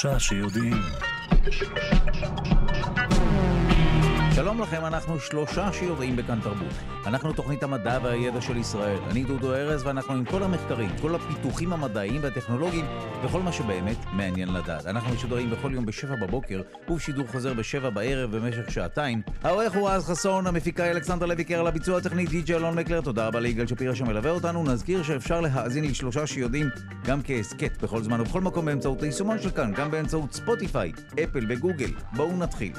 [0.00, 0.82] שלושה שיודעים.
[4.48, 6.74] שלום לכם, אנחנו שלושה שיודעים בכאן תרבות.
[7.06, 8.98] אנחנו תוכנית המדע והידע של ישראל.
[9.10, 12.84] אני דודו ארז ואנחנו עם כל המחקרים, כל הפיתוחים המדעיים והטכנולוגיים
[13.24, 14.86] וכל מה שבאמת מעניין לדעת.
[14.86, 19.22] אנחנו משודרים בכל יום בשבע בבוקר ובשידור חוזר בשבע בערב במשך שעתיים.
[19.42, 23.00] העורך הוא רז חסון, המפיקה אלכסנדר לוי קרל, הביצוע הטכני די.ג'י אלון מקלר.
[23.00, 24.64] תודה רבה ליגאל שפירא שמלווה אותנו.
[24.64, 26.66] נזכיר שאפשר להאזין לשלושה שיודעים
[27.06, 30.92] גם כהסכת בכל זמן ובכל מקום באמצעות היישומון של כאן, גם באמצעות ספוטיפיי,
[31.24, 31.90] אפל וגוגל.
[32.12, 32.72] בואו נתחיל.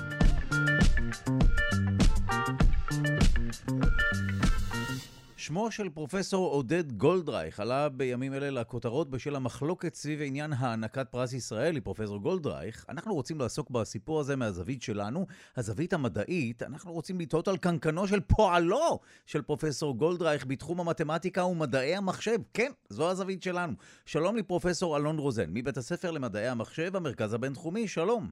[5.50, 11.34] שמו של פרופסור עודד גולדרייך עלה בימים אלה לכותרות בשל המחלוקת סביב עניין הענקת פרס
[11.34, 12.86] ישראל לפרופסור גולדרייך.
[12.90, 15.26] אנחנו רוצים לעסוק בסיפור הזה מהזווית שלנו,
[15.58, 16.64] הזווית המדעית.
[16.64, 22.40] אנחנו רוצים לטעות על קנקנו של פועלו של פרופסור גולדרייך בתחום המתמטיקה ומדעי המחשב.
[22.54, 23.74] כן, זו הזווית שלנו.
[24.06, 28.30] שלום לפרופסור אלון רוזן, מבית הספר למדעי המחשב, המרכז הבינתחומי, שלום.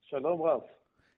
[0.00, 0.60] שלום רב.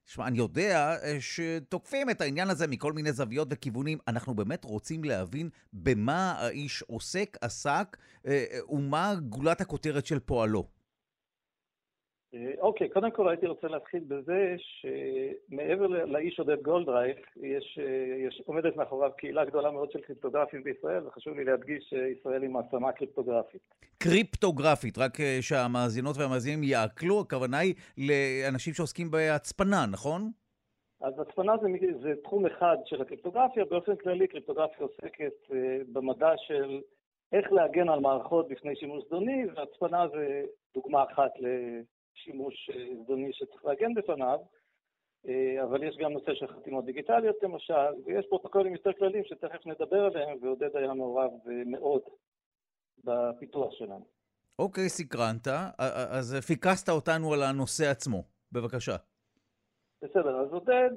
[0.06, 3.98] שמע, אני יודע אה, שתוקפים את העניין הזה מכל מיני זוויות וכיוונים.
[4.08, 10.64] אנחנו באמת רוצים להבין במה האיש עוסק, עסק, אה, אה, ומה גולת הכותרת של פועלו.
[12.58, 14.54] אוקיי, קודם כל הייתי רוצה להתחיל בזה
[15.64, 21.06] שמעבר לאיש עודד גולדרייך, יש, אה, יש, עומדת מאחוריו קהילה גדולה מאוד של קריפטוגרפים בישראל,
[21.06, 23.60] וחשוב לי להדגיש שישראל היא מעצמה קריפטוגרפית.
[23.98, 30.30] קריפטוגרפית, רק אה, שהמאזינות והמאזינים יעקלו, הכוונה היא לאנשים שעוסקים בהצפנה, נכון?
[31.00, 31.68] אז הצפנה זה,
[32.02, 35.54] זה תחום אחד של הקריפטוגרפיה, באופן כללי קריפטוגרפיה עוסקת
[35.92, 36.80] במדע של
[37.32, 40.42] איך להגן על מערכות בפני שימוש זדוני, והצפנה זה
[40.74, 41.30] דוגמה אחת
[42.14, 44.44] שימוש אה, זדוני שצריך להגן בפניו, אה,
[45.62, 50.38] אבל יש גם נושא של חתימות דיגיטליות למשל, ויש פרוטוקולים יותר כלליים שתכף נדבר עליהם,
[50.42, 52.02] ועודד היה מעורב אה, מאוד
[53.04, 54.02] בפיתוח שלהם.
[54.58, 55.48] אוקיי, סקרנת,
[56.18, 58.22] אז פיקסת אותנו על הנושא עצמו.
[58.52, 58.96] בבקשה.
[60.02, 60.90] בסדר, אז עודד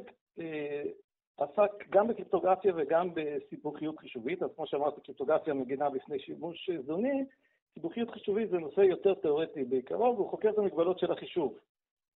[1.37, 7.25] עסק גם בקריפטוגרפיה וגם בסיבוכיות חישובית, אז כמו שאמרתי, קריפטוגרפיה מגינה בפני שימוש זדוני,
[7.73, 11.57] סיבוכיות חישובית זה נושא יותר תיאורטי בעיקרו, והוא חוקר את המגבלות של החישוב.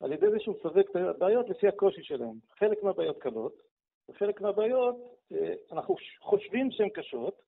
[0.01, 2.35] על ידי זה שהוא מסווג את הבעיות לפי הקושי שלהן.
[2.59, 3.53] חלק מהבעיות קלות,
[4.09, 4.95] וחלק מהבעיות
[5.31, 7.41] אה, אנחנו חושבים שהן קשות,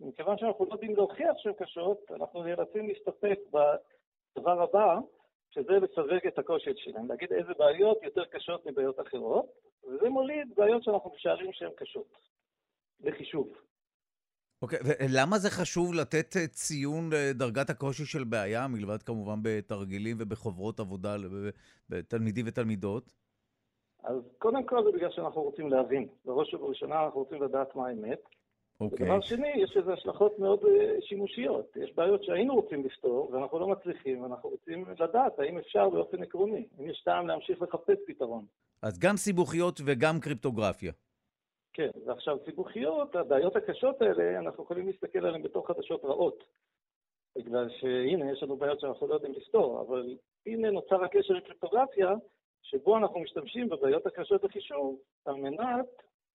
[0.00, 4.98] ומכיוון שאנחנו לא יודעים להוכיח שהן קשות, אנחנו נאלצים להסתפק בדבר הבא,
[5.50, 9.46] שזה לסווג את הקושי שלהן, להגיד איזה בעיות יותר קשות מבעיות אחרות,
[9.84, 12.18] וזה מוליד בעיות שאנחנו משערים שהן קשות
[13.00, 13.48] לחישוב.
[14.64, 20.80] אוקיי, ולמה זה חשוב לתת אה, ציון לדרגת הקושי של בעיה, מלבד כמובן בתרגילים ובחוברות
[20.80, 21.16] עבודה
[21.90, 23.12] בתלמידים ותלמידות?
[24.04, 26.08] אז קודם כל זה בגלל שאנחנו רוצים להבין.
[26.24, 28.18] בראש ובראשונה אנחנו רוצים לדעת מה האמת.
[28.80, 29.06] אוקיי.
[29.06, 31.76] ודבר שני, יש לזה השלכות מאוד אה, שימושיות.
[31.76, 36.66] יש בעיות שהיינו רוצים לפתור ואנחנו לא מצליחים, ואנחנו רוצים לדעת האם אפשר באופן עקרוני,
[36.80, 38.44] אם יש טעם להמשיך לחפש פתרון.
[38.82, 40.92] אז גם סיבוכיות וגם קריפטוגרפיה.
[41.74, 46.44] כן, ועכשיו סיבוכיות, הבעיות הקשות האלה, אנחנו יכולים להסתכל עליהן בתור חדשות רעות.
[47.36, 52.14] בגלל שהנה, יש לנו בעיות שאנחנו לא יודעים לפתור, אבל הנה נוצר הקשר לקריפטוגרפיה,
[52.62, 55.86] שבו אנחנו משתמשים בבעיות הקשות לחישוב על מנת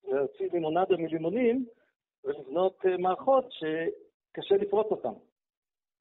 [0.03, 1.66] להוציא לימונדה מלימונים
[2.23, 5.13] ולבנות אה, מערכות שקשה לפרוט אותן.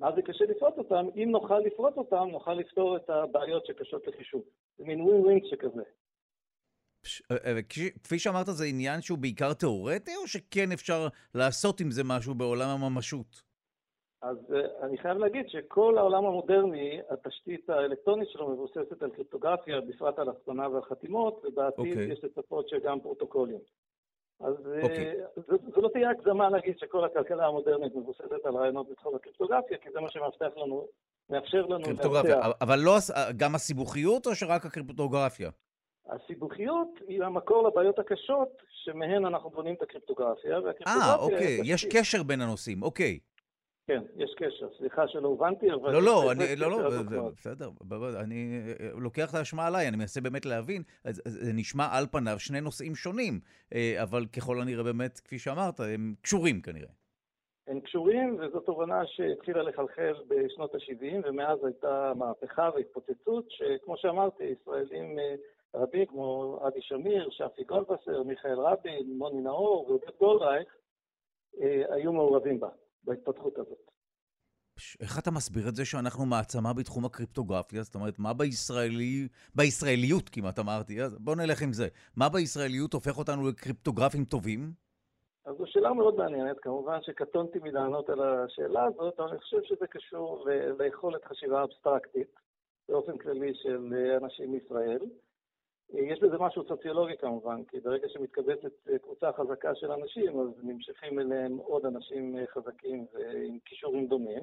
[0.00, 1.06] מה זה קשה לפרוט אותן?
[1.16, 4.42] אם נוכל לפרוט אותן, נוכל לפתור את הבעיות שקשות לחישוב.
[4.78, 5.82] זה מין ווין ווין שכזה.
[7.30, 7.62] אה, אה,
[8.04, 12.68] כפי שאמרת, זה עניין שהוא בעיקר תיאורטי, או שכן אפשר לעשות עם זה משהו בעולם
[12.68, 13.48] הממשות?
[14.22, 20.18] אז uh, אני חייב להגיד שכל העולם המודרני, התשתית האלקטרונית שלו מבוססת על קריפטוגרפיה, בפרט
[20.18, 21.88] על הצפנה ועל חתימות, ובעתיד okay.
[21.88, 22.12] אוקיי.
[22.12, 23.58] יש לצפות שגם פרוטוקולים.
[24.40, 24.82] אז okay.
[24.82, 25.14] אוקיי.
[25.36, 29.90] זו, זו לא תהיה הגזמה להגיד שכל הכלכלה המודרנית מבוססת על רעיונות בתחום הקריפטוגרפיה, כי
[29.92, 30.88] זה מה שמאפשר לנו,
[31.30, 31.84] מאפשר לנו...
[31.84, 32.92] קריפטוגרפיה, אבל לא
[33.36, 35.50] גם הסיבוכיות או שרק הקריפטוגרפיה?
[36.08, 42.40] הסיבוכיות היא המקור לבעיות הקשות שמהן אנחנו בונים את הקריפטוגרפיה, אה, אוקיי, יש קשר בין
[42.40, 43.18] הנושאים, אוקיי.
[43.88, 44.68] כן, יש קשר.
[44.78, 45.92] סליחה שלא הובנתי, אבל...
[45.92, 47.70] לא, לא, אני, לא, לא, בסדר,
[48.20, 50.82] אני אה, לוקח את האשמה עליי, אני מנסה באמת להבין.
[51.04, 53.40] זה נשמע על פניו שני נושאים שונים,
[53.74, 56.92] אה, אבל ככל הנראה באמת, כפי שאמרת, הם קשורים כנראה.
[57.66, 65.18] הם קשורים, וזו תובנה שהתחילה לחלחל בשנות ה-70, ומאז הייתה מהפכה והתפוצצות, שכמו שאמרתי, ישראלים
[65.18, 65.34] אה,
[65.74, 70.68] רבים כמו אבי שמיר, שפי גולדווסר, מיכאל רבין, מוני נאור ועודד גולדרייך,
[71.60, 72.68] אה, היו מעורבים בה,
[73.04, 73.90] בהתפתחות הזאת.
[75.00, 77.82] איך אתה מסביר את זה שאנחנו מעצמה בתחום הקריפטוגרפיה?
[77.82, 79.28] זאת אומרת, מה בישראלי...
[79.54, 81.88] בישראליות כמעט אמרתי, אז בוא נלך עם זה.
[82.16, 84.72] מה בישראליות הופך אותנו לקריפטוגרפים טובים?
[85.44, 86.56] אז זו שאלה מאוד מעניינת.
[86.62, 90.48] כמובן שקטונתי מלענות על השאלה הזאת, אבל אני חושב שזה קשור
[90.78, 92.28] ליכולת חשיבה אבסטרקטית.
[92.88, 94.98] באופן כללי של אנשים מישראל.
[95.92, 101.56] יש בזה משהו סוציולוגי כמובן, כי ברגע שמתקבצת קבוצה חזקה של אנשים, אז נמשכים אליהם
[101.56, 104.42] עוד אנשים חזקים ועם כישורים דומים.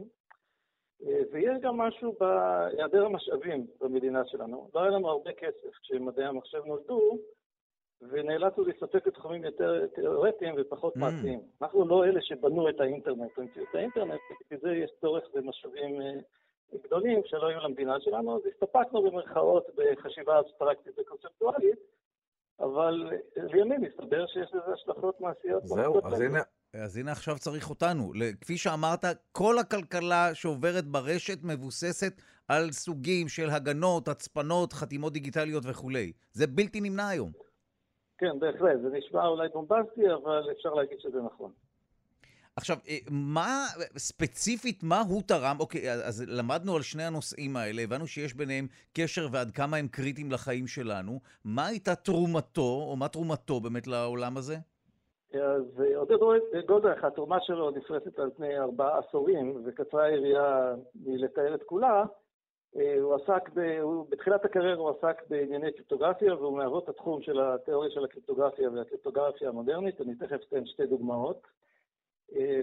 [1.31, 4.69] ויש גם משהו בהיעדר המשאבים במדינה שלנו.
[4.75, 7.17] לא היה לנו הרבה כסף כשמדעי המחשב נולדו,
[8.01, 10.99] ונאלצנו להסתפק בתחומים יותר תיאורטיים ופחות mm.
[10.99, 11.41] מעשיים.
[11.61, 16.19] אנחנו לא אלה שבנו את האינטרנט, המציאו את האינטרנט, כי זה יש צורך במשאבים אה,
[16.83, 21.79] גדולים שלא היו למדינה שלנו, אז הסתפקנו במרכאות בחשיבה אבסטרקטית וקונספטואלית,
[22.59, 25.65] אבל לימים מסתבר שיש לזה השלכות מעשיות.
[25.65, 26.39] זהו, אז הנה,
[26.73, 28.11] אז הנה עכשיו צריך אותנו.
[28.41, 36.11] כפי שאמרת, כל הכלכלה שעוברת ברשת מבוססת על סוגים של הגנות, הצפנות, חתימות דיגיטליות וכולי.
[36.31, 37.31] זה בלתי נמנע היום.
[38.17, 38.81] כן, בהחלט.
[38.81, 41.51] זה נשמע אולי בומבסטי, אבל אפשר להגיד שזה נכון.
[42.57, 43.65] עכשיו, אה, מה,
[43.97, 45.55] ספציפית, מה הוא תרם?
[45.59, 50.31] אוקיי, אז למדנו על שני הנושאים האלה, הבנו שיש ביניהם קשר ועד כמה הם קריטיים
[50.31, 51.19] לחיים שלנו.
[51.45, 54.55] מה הייתה תרומתו, או מה תרומתו באמת לעולם הזה?
[55.33, 56.15] אז עודד
[56.65, 62.03] גולדרך, התרומה שלו נפרסת על פני ארבעה עשורים, וקצרה היריעה מלתאר את כולה.
[62.77, 63.61] אה, הוא עסק, ב,
[64.09, 70.01] בתחילת הקריירה הוא עסק בענייני קריפטוגרפיה, והוא מאבות התחום של התיאוריה של הקריפטוגרפיה והקריפטוגרפיה המודרנית,
[70.01, 71.47] אני תכף אתן שתי דוגמאות.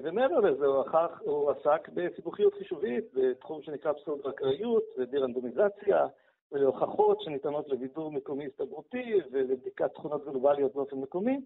[0.03, 6.07] ומעבר לזה הוא, אחר, הוא עסק בסיבוכיות חישובית, בתחום שנקרא פסולת אקראיות ודירנדומיזציה,
[6.53, 11.41] ולהוכחות שניתנות לווידור מקומי הסתברותי ולבדיקת תכונות גלובליות באופן מקומי.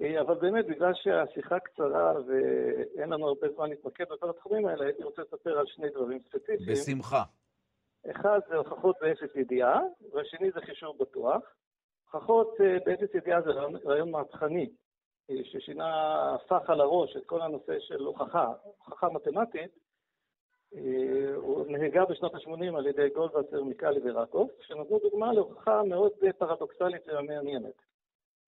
[0.00, 5.02] אה, אבל באמת, בגלל שהשיחה קצרה ואין לנו הרבה זמן להתמקד בכל התחומים האלה, הייתי
[5.02, 6.72] רוצה לספר על שני דברים ספציפיים.
[6.72, 7.22] בשמחה.
[8.10, 9.80] אחד זה הוכחות באפס ידיעה,
[10.12, 11.42] והשני זה חישוב בטוח.
[12.04, 13.50] הוכחות אה, באפס ידיעה זה
[13.84, 14.70] רעיון מהפכני,
[15.44, 18.52] ששינה, הפך על הראש את כל הנושא של הוכחה,
[18.84, 19.70] הוכחה מתמטית.
[20.74, 27.02] אה, הוא נהגה בשנות ה-80 על ידי גולדווסר, מיקאלי ורקוף, שנתנו דוגמה להוכחה מאוד פרדוקסלית
[27.08, 27.82] ומעניינת.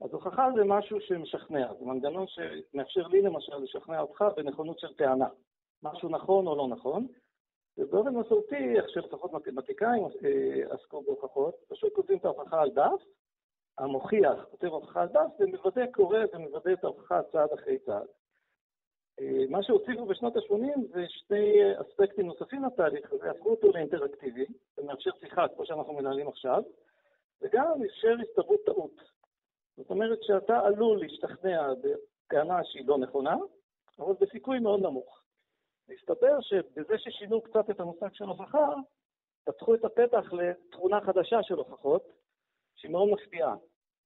[0.00, 5.28] אז הוכחה זה משהו שמשכנע, זה מנגנון שמאפשר לי למשל לשכנע אותך בנכונות של טענה.
[5.82, 7.06] משהו נכון או לא נכון,
[7.78, 13.02] ובאופן מסורתי, איך שלפחות מתמטיקאים אה, עסקו בהוכחות, פשוט כותבים את ההוכחה על דף,
[13.78, 18.06] המוכיח כותב הוכחה על דף ומוודא, קורא ומוודא את ההוכחה צעד אחרי צעד.
[19.20, 24.46] אה, מה שהוציאו בשנות ה-80 זה שני אספקטים נוספים לתהליך הזה, הפכו אותו לאינטראקטיבי,
[24.76, 26.62] זה מאפשר שיחה כמו שאנחנו מנהלים עכשיו,
[27.42, 29.02] וגם אפשר הסתברות טעות.
[29.76, 33.36] זאת אומרת שאתה עלול להשתכנע בטענה שהיא לא נכונה,
[33.98, 35.22] אבל בסיכוי מאוד נמוך.
[35.88, 38.68] מסתבר שבזה ששינו קצת את המושג של הוכחה,
[39.44, 42.02] פתחו את הפתח לתכונה חדשה של הוכחות,
[42.78, 43.54] שהיא מאוד מפתיעה.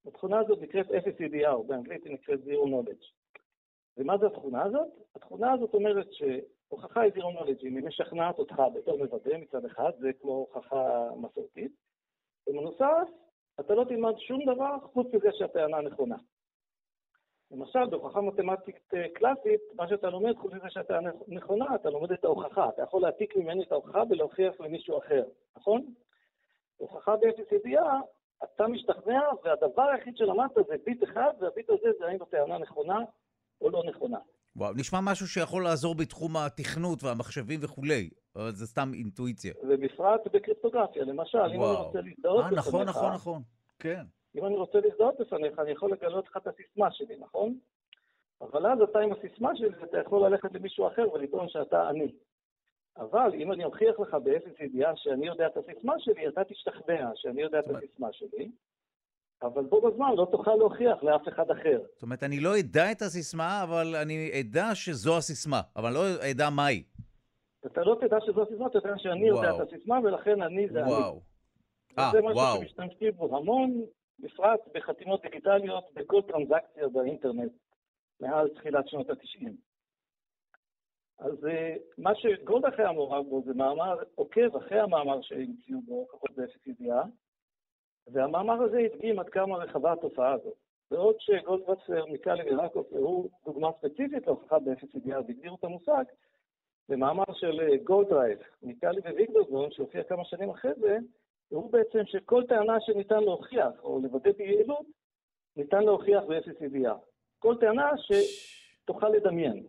[0.05, 0.85] התכונה הזאת נקראת
[1.47, 3.05] או באנגלית היא נקראת Zero Knowledge.
[3.97, 4.87] ומה זה התכונה הזאת?
[5.15, 9.91] התכונה הזאת אומרת שהוכחה היא Zero Knowledge, אם היא משכנעת אותך בתור מוודא מצד אחד,
[9.99, 11.71] זה כמו הוכחה מסורתית,
[12.47, 13.07] ובנוסף,
[13.59, 16.15] אתה לא תלמד שום דבר חוץ מזה שהטענה נכונה.
[17.51, 22.23] למשל, בהוכחה מתמטית אה, קלאסית, מה שאתה לומד, חוץ מזה שאתה נכונה, אתה לומד את
[22.23, 22.69] ההוכחה.
[22.69, 25.23] אתה יכול להעתיק ממני את ההוכחה ולהוכיח למישהו אחר,
[25.57, 25.93] נכון?
[27.15, 27.99] באפס ידיעה,
[28.43, 32.99] אתה משתכנע, והדבר היחיד שלמדת זה ביט אחד, והביט הזה זה האם הטענה נכונה
[33.61, 34.19] או לא נכונה.
[34.55, 39.53] וואו, נשמע משהו שיכול לעזור בתחום התכנות והמחשבים וכולי, אבל זה סתם אינטואיציה.
[39.63, 41.55] ובפרט בקריפטוגרפיה, למשל, וואו.
[41.55, 43.41] אם אני רוצה להזדהות אה, נכון, נכון, נכון,
[43.79, 44.03] כן.
[44.35, 47.57] אם אני רוצה להזדהות בפניך, אני יכול לגלות לך את הסיסמה שלי, נכון?
[48.41, 52.11] אבל אז אתה עם הסיסמה שלי, אתה יכול ללכת למישהו אחר ולטעון שאתה אני.
[52.97, 57.41] אבל אם אני אוכיח לך באפס ידיעה שאני יודע את הסיסמה שלי, אתה תשתכנע שאני
[57.41, 58.51] יודע את הסיסמה שלי,
[59.41, 61.81] אבל בו בזמן לא תוכל להוכיח לאף אחד אחר.
[61.93, 66.49] זאת אומרת, אני לא אדע את הסיסמה, אבל אני אדע שזו הסיסמה, אבל לא אדע
[66.49, 66.83] מהי.
[67.65, 69.43] אתה לא תדע שזו הסיסמה, אתה יודע שאני וואו.
[69.43, 71.11] יודע את הסיסמה, ולכן אני זה וואו.
[71.11, 71.19] אני.
[71.97, 72.11] אה, וואו.
[72.11, 73.81] זה משהו שמשתמשים בו המון,
[74.19, 77.51] בפרט בחתימות דיגיטליות בכל טרנזקציה באינטרנט
[78.19, 79.49] מאז תחילת שנות ה-90.
[81.23, 86.67] אז אה, מה שגולדרייך מעורב בו זה מאמר עוקב אחרי המאמר שהמציאו בו, הוכחה באפס
[86.67, 87.03] ידיעה,
[88.07, 90.53] והמאמר הזה הדגים עד כמה רחבה התופעה הזאת.
[90.91, 96.03] בעוד שגולדווסר, מיקלי וראקוף הראו דוגמה ספציפית להוכחה באפס ידיעה והגדירו את המושג,
[96.89, 100.97] במאמר של אה, גולדרייך, מיקלי וויגדרזון, שהופיע כמה שנים אחרי זה,
[101.51, 104.85] והראו בעצם שכל טענה שניתן להוכיח, או לוודא ביעילות,
[105.57, 106.95] ניתן להוכיח באפס ידיעה.
[107.39, 109.63] כל טענה שתוכל לדמיין.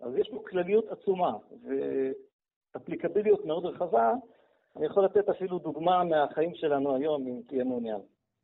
[0.00, 1.32] אז יש פה כלליות עצומה,
[2.74, 4.12] ואפליקביליות מאוד רחבה.
[4.76, 8.00] אני יכול לתת אפילו דוגמה מהחיים שלנו היום, אם תהיה מעוניין.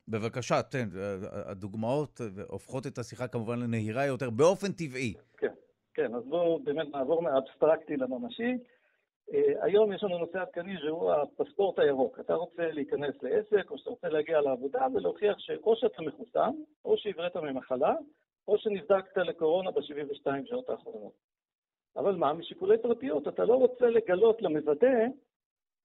[0.07, 0.87] בבקשה, תן.
[1.31, 5.13] הדוגמאות הופכות את השיחה כמובן לנהירה יותר באופן טבעי.
[5.37, 5.53] כן,
[5.93, 6.15] כן.
[6.15, 8.57] אז בואו באמת נעבור מהאבסטרקטי לממשי.
[9.61, 12.19] היום יש לנו נושא עדכני שהוא הפספורט הירוק.
[12.19, 16.51] אתה רוצה להיכנס לעסק, או שאתה רוצה להגיע לעבודה ולהוכיח שאו שאתה מחוסן,
[16.85, 17.95] או שהבראת ממחלה,
[18.47, 21.30] או שנבדקת לקורונה ב-72 שעות האחרונות.
[21.97, 25.05] אבל מה, משיקולי פרטיות, אתה לא רוצה לגלות למוודא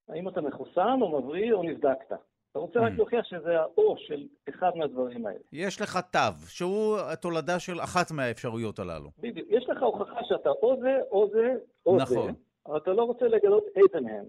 [0.08, 2.12] האם אתה מחוסן או מבריא או נבדקת.
[2.50, 2.96] אתה רוצה רק mm.
[2.96, 5.38] להוכיח שזה האו של אחד מהדברים האלה.
[5.52, 9.10] יש לך תו, שהוא התולדה של אחת מהאפשרויות הללו.
[9.18, 9.48] בדיוק.
[9.50, 11.54] יש לך הוכחה שאתה או זה, או זה,
[11.86, 12.26] או נכון.
[12.26, 12.32] זה,
[12.66, 14.24] אבל אתה לא רוצה לגלות איזה מהם.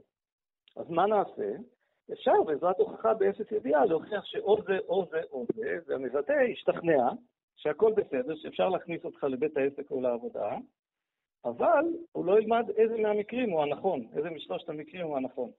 [0.76, 1.52] אז מה נעשה?
[2.14, 7.10] אפשר בעזרת הוכחה באפס ידיעה להוכיח שאו זה, או זה, או זה, והמבטא ישתכנע
[7.56, 10.58] שהכל בסדר, שאפשר להכניס אותך לבית העסק או לעבודה,
[11.46, 15.52] אבל הוא לא ילמד איזה מהמקרים הוא הנכון, איזה משלושת המקרים הוא הנכון.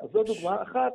[0.00, 0.92] אז זו דוגמה אחת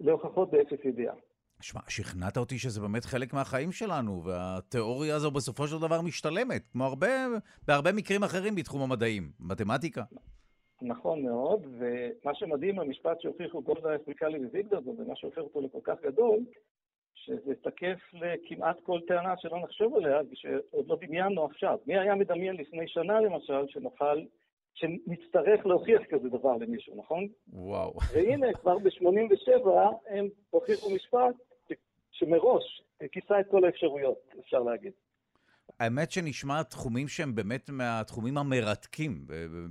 [0.00, 1.14] להוכחות באפס ידיעה.
[1.60, 6.84] שמע, שכנעת אותי שזה באמת חלק מהחיים שלנו, והתיאוריה הזו בסופו של דבר משתלמת, כמו
[6.84, 7.08] הרבה,
[7.66, 10.02] בהרבה מקרים אחרים בתחום המדעים, מתמטיקה.
[10.82, 16.38] נכון מאוד, ומה שמדהים במשפט שהוכיחו גולדה אפריקלי וויגדור, ומה שהופך אותו לכל כך גדול,
[17.14, 21.78] שזה תקף לכמעט כל טענה שלא נחשוב עליה, ושעוד לא דמיינו עכשיו.
[21.86, 24.22] מי היה מדמיין לפני שנה, למשל, שנוכל,
[24.74, 27.28] שנצטרך להוכיח כזה דבר למישהו, נכון?
[27.52, 27.94] וואו.
[28.14, 29.68] והנה, כבר ב-87
[30.08, 31.34] הם הוכיחו משפט
[32.10, 34.92] שמראש כיסה את כל האפשרויות, אפשר להגיד.
[35.80, 39.24] האמת שנשמע תחומים שהם באמת מהתחומים המרתקים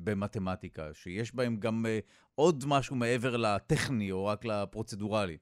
[0.04, 2.00] במתמטיקה, שיש בהם גם אה,
[2.36, 5.38] עוד משהו מעבר לטכני או רק לפרוצדורלי.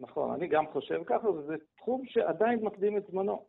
[0.00, 3.46] נכון, אני גם חושב ככה, וזה תחום שעדיין מקדים את זמנו.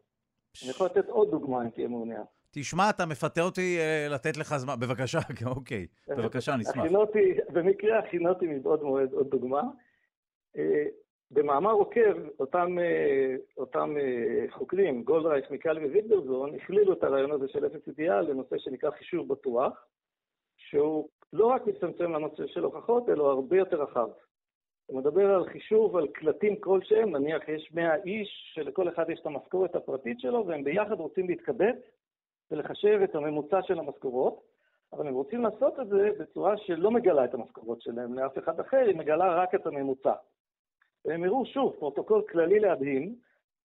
[0.63, 2.23] אני יכול לתת עוד דוגמה אם תהיה מעוניין.
[2.51, 4.73] תשמע, אתה מפתה אותי uh, לתת לך זמן.
[4.79, 5.19] בבקשה,
[5.55, 5.87] אוקיי.
[6.07, 6.77] בבקשה, נשמח.
[6.77, 9.61] הכינותי, במקרה הכינותי מבעוד מועד עוד דוגמה.
[10.57, 10.59] Uh,
[11.31, 13.95] במאמר עוקב, אותם, uh, אותם
[14.49, 19.85] חוקרים, גולדרייך, מיקל ווידברזון, הכלילו את הרעיון הזה של אפס אידיאל לנושא שנקרא חישוב בטוח,
[20.57, 24.07] שהוא לא רק מצטמצם לנושא של הוכחות, אלא הרבה יותר רחב.
[24.85, 29.25] הוא מדבר על חישוב על קלטים כלשהם, נניח יש 100 איש שלכל אחד יש את
[29.25, 31.75] המשכורת הפרטית שלו, והם ביחד רוצים להתקבץ
[32.51, 34.41] ולחשב את הממוצע של המשכורות,
[34.93, 38.77] אבל הם רוצים לעשות את זה בצורה שלא מגלה את המשכורות שלהם לאף אחד אחר,
[38.77, 40.13] היא מגלה רק את הממוצע.
[41.05, 43.15] והם הראו שוב פרוטוקול כללי מדהים,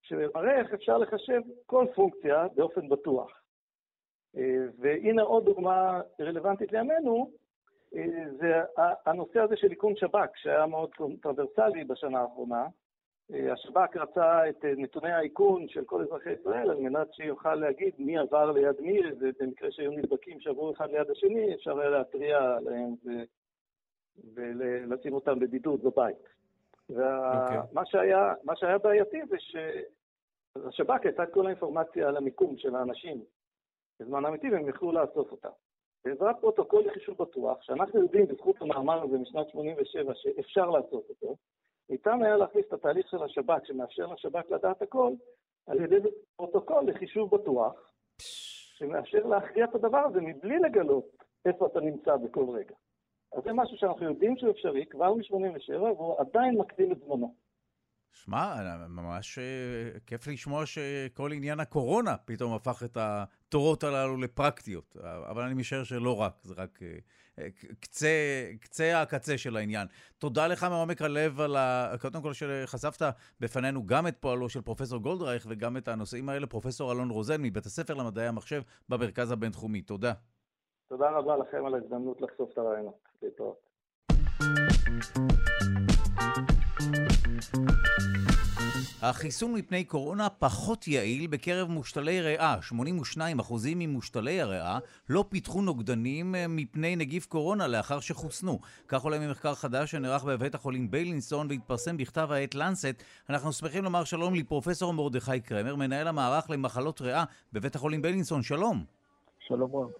[0.02, 3.40] שמראה איך אפשר לחשב כל פונקציה באופן בטוח.
[4.36, 7.30] אה, והנה עוד דוגמה רלוונטית לימינו,
[8.40, 8.62] זה
[9.06, 12.66] הנושא הזה של איכון שב"כ, שהיה מאוד קונטרברסלי בשנה האחרונה.
[13.52, 18.52] השב"כ רצה את נתוני האיכון של כל אזרחי ישראל על מנת שיוכל להגיד מי עבר
[18.52, 22.94] ליד מי, ובמקרה שהיו נדבקים שעברו אחד ליד השני, אפשר היה להתריע עליהם.
[24.34, 26.28] ולשים אותם בבידוד בבית.
[26.90, 27.58] ומה אוקיי.
[27.58, 27.84] okay.
[27.84, 33.24] שהיה, שהיה בעייתי זה שלשב"כ הייתה את כל האינפורמציה על המיקום של האנשים
[34.00, 35.48] בזמן אמיתי, והם יכלו לאסוף אותה.
[36.04, 41.36] בעזרת פרוטוקול לחישוב בטוח, שאנחנו יודעים בזכות המאמר הזה משנת 87' שאפשר לעשות אותו,
[41.90, 45.12] ניתן היה להכניס את התהליך של השב"כ, שמאפשר לשב"כ לדעת הכל,
[45.66, 45.96] על ידי
[46.36, 47.92] פרוטוקול לחישוב בטוח,
[48.78, 52.74] שמאפשר להכריע את הדבר הזה מבלי לגלות איפה אתה נמצא בכל רגע.
[53.32, 57.34] אז זה משהו שאנחנו יודעים שהוא אפשרי כבר מ-87' והוא עדיין מקדים את זמנו.
[58.12, 58.54] שמע,
[58.88, 62.96] ממש אה, כיף לשמוע שכל עניין הקורונה פתאום הפך את
[63.50, 64.96] התורות הללו לפרקטיות.
[65.30, 66.88] אבל אני משער שלא רק, זה רק אה,
[67.38, 67.48] אה,
[67.80, 68.08] קצה,
[68.60, 69.86] קצה הקצה של העניין.
[70.18, 71.92] תודה לך מעומק הלב על ה...
[72.00, 73.06] קודם כל שחשפת
[73.40, 77.66] בפנינו גם את פועלו של פרופסור גולדרייך וגם את הנושאים האלה, פרופסור אלון רוזן מבית
[77.66, 79.82] הספר למדעי המחשב במרכז הבינתחומי.
[79.82, 80.12] תודה.
[80.88, 83.08] תודה רבה לכם על ההזדמנות לחשוף את הרעיונות.
[83.22, 83.70] להתראות.
[89.02, 92.56] החיסון מפני קורונה פחות יעיל בקרב מושתלי ריאה.
[92.72, 93.22] 82%
[93.76, 98.60] ממושתלי הריאה לא פיתחו נוגדנים אה, מפני נגיף קורונה לאחר שחוסנו.
[98.88, 103.02] כך עולה ממחקר חדש שנערך בבית החולים ביילינסון והתפרסם בכתב העת לנסט.
[103.30, 108.42] אנחנו שמחים לומר שלום לפרופסור מרדכי קרמר, מנהל המערך למחלות ריאה בבית החולים ביילינסון.
[108.42, 108.84] שלום.
[109.38, 109.90] שלום רב.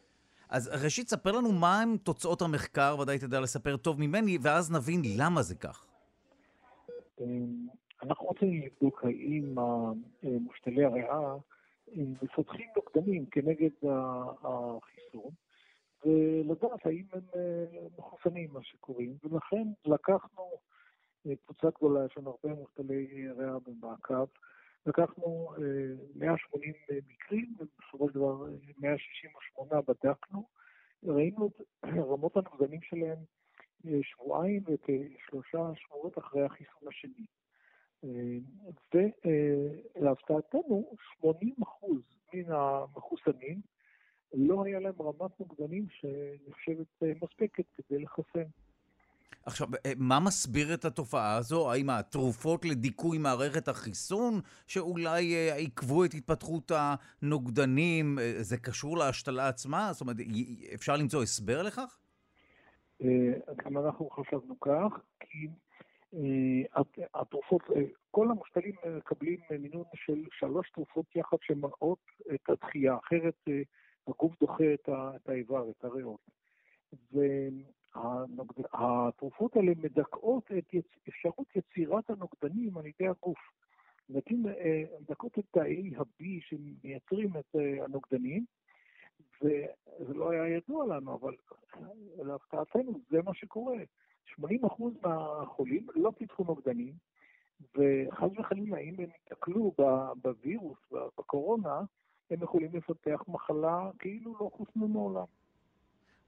[0.48, 5.42] אז ראשית, ספר לנו מהם תוצאות המחקר, ודאי תדע לספר טוב ממני, ואז נבין למה
[5.42, 5.86] זה כך.
[8.02, 9.54] אנחנו רוצים לבדוק האם
[10.22, 11.34] מושתלי הריאה
[11.96, 13.70] מפתחים נוגדנים כנגד
[14.42, 15.30] החיסון,
[16.04, 20.50] ולדעת האם הם אה, מחוסנים, מה שקוראים, ולכן לקחנו
[21.26, 24.26] אה, קבוצה גדולה, יש לנו הרבה מושתלי ריאה במעקב,
[24.86, 25.54] לקחנו
[26.14, 28.44] 180 אה, מקרים, ובסופו של דבר
[28.78, 30.48] 168 בדקנו,
[31.04, 33.18] ראינו את רמות הנוגדנים שלהם
[34.02, 37.24] שבועיים וכשלושה שבועות אחרי החיסון השני.
[39.94, 41.26] ולהפתעתנו, 80%
[42.34, 43.60] מן המחוסנים
[44.34, 48.48] לא היה להם רמת נוגדנים שנחשבת מספקת כדי לחסן.
[49.46, 51.72] עכשיו, אה, מה מסביר את התופעה הזו?
[51.72, 59.48] האם התרופות לדיכוי מערכת החיסון, שאולי אה, עיכבו את התפתחות הנוגדנים, אה, זה קשור להשתלה
[59.48, 59.92] עצמה?
[59.92, 60.16] זאת אומרת,
[60.74, 61.98] אפשר למצוא הסבר לכך?
[63.64, 65.48] גם אנחנו חשבנו כך, כי
[67.14, 67.62] התרופות,
[68.10, 71.98] כל המושתלים מקבלים מינון של שלוש תרופות יחד שמראות
[72.34, 73.34] את הדחייה, אחרת
[74.08, 76.20] הגוף דוחה את האיבר, את הריאות.
[78.72, 80.74] התרופות האלה מדכאות את
[81.08, 83.38] אפשרות יצירת הנוגדנים על ידי הגוף.
[84.08, 88.44] נתים אה, מדכאות את תאי ה-B שמייצרים את אה, הנוגדנים,
[89.42, 91.36] וזה לא היה ידוע לנו, אבל
[92.16, 93.76] להפתעתנו זה מה שקורה.
[94.40, 94.42] 80%
[95.02, 96.92] מהחולים לא פיתחו נוגדנים,
[97.74, 99.74] וחס וחלילה, אם הם ייתקלו
[100.22, 100.78] בווירוס,
[101.18, 101.80] בקורונה,
[102.30, 105.24] הם יכולים לפתח מחלה כאילו לא חוסנו מעולם.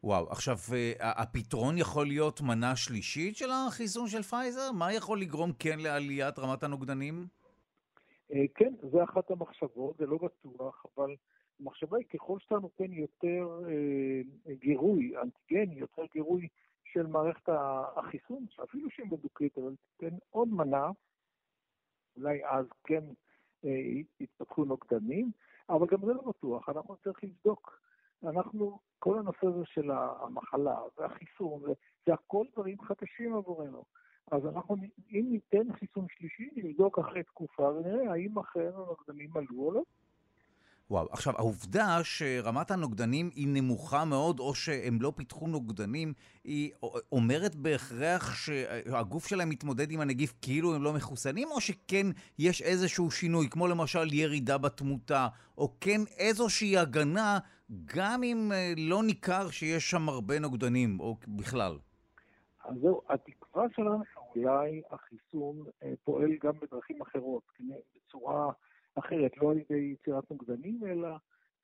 [0.05, 4.73] וואו, עכשיו, אה, הפתרון יכול להיות מנה שלישית של החיסון של פייזר?
[4.73, 7.27] מה יכול לגרום כן לעליית רמת הנוגדנים?
[8.33, 11.17] אה, כן, זה אחת המחשבות, זה לא בטוח, אבל
[11.61, 16.49] המחשבה היא ככל שאתה נותן יותר אה, גירוי, אנטיגני, יותר גירוי
[16.93, 17.49] של מערכת
[17.97, 20.91] החיסון, אפילו שהיא מדוכאת, אבל תיתן עוד מנה,
[22.17, 23.05] אולי אז כן
[24.21, 25.31] יתפתחו נוגדנים,
[25.69, 27.83] אבל גם זה לא בטוח, אנחנו צריכים לבדוק.
[28.23, 31.63] אנחנו, כל הנושא הזה של המחלה והחיסון,
[32.07, 33.85] זה הכל דברים חדשים עבורנו.
[34.31, 34.77] אז אנחנו,
[35.11, 39.83] אם ניתן חיסון שלישי, נבדוק אחרי תקופה ונראה האם אכן הנוגדנים עלו או לא.
[40.93, 46.13] וואו, עכשיו, העובדה שרמת הנוגדנים היא נמוכה מאוד, או שהם לא פיתחו נוגדנים,
[46.45, 46.73] היא
[47.13, 52.07] אומרת בהכרח שהגוף שלהם מתמודד עם הנגיף כאילו הם לא מחוסנים, או שכן
[52.39, 57.39] יש איזשהו שינוי, כמו למשל ירידה בתמותה, או כן איזושהי הגנה,
[57.85, 61.79] גם אם אה, לא ניכר שיש שם הרבה נוגדנים, או בכלל?
[62.65, 67.43] אז זהו, התקווה שלנו שאולי החיסון אה, פועל גם בדרכים אחרות,
[67.97, 68.53] בצורה...
[68.95, 71.09] אחרת, לא על ידי יצירת נוגדנים, אלא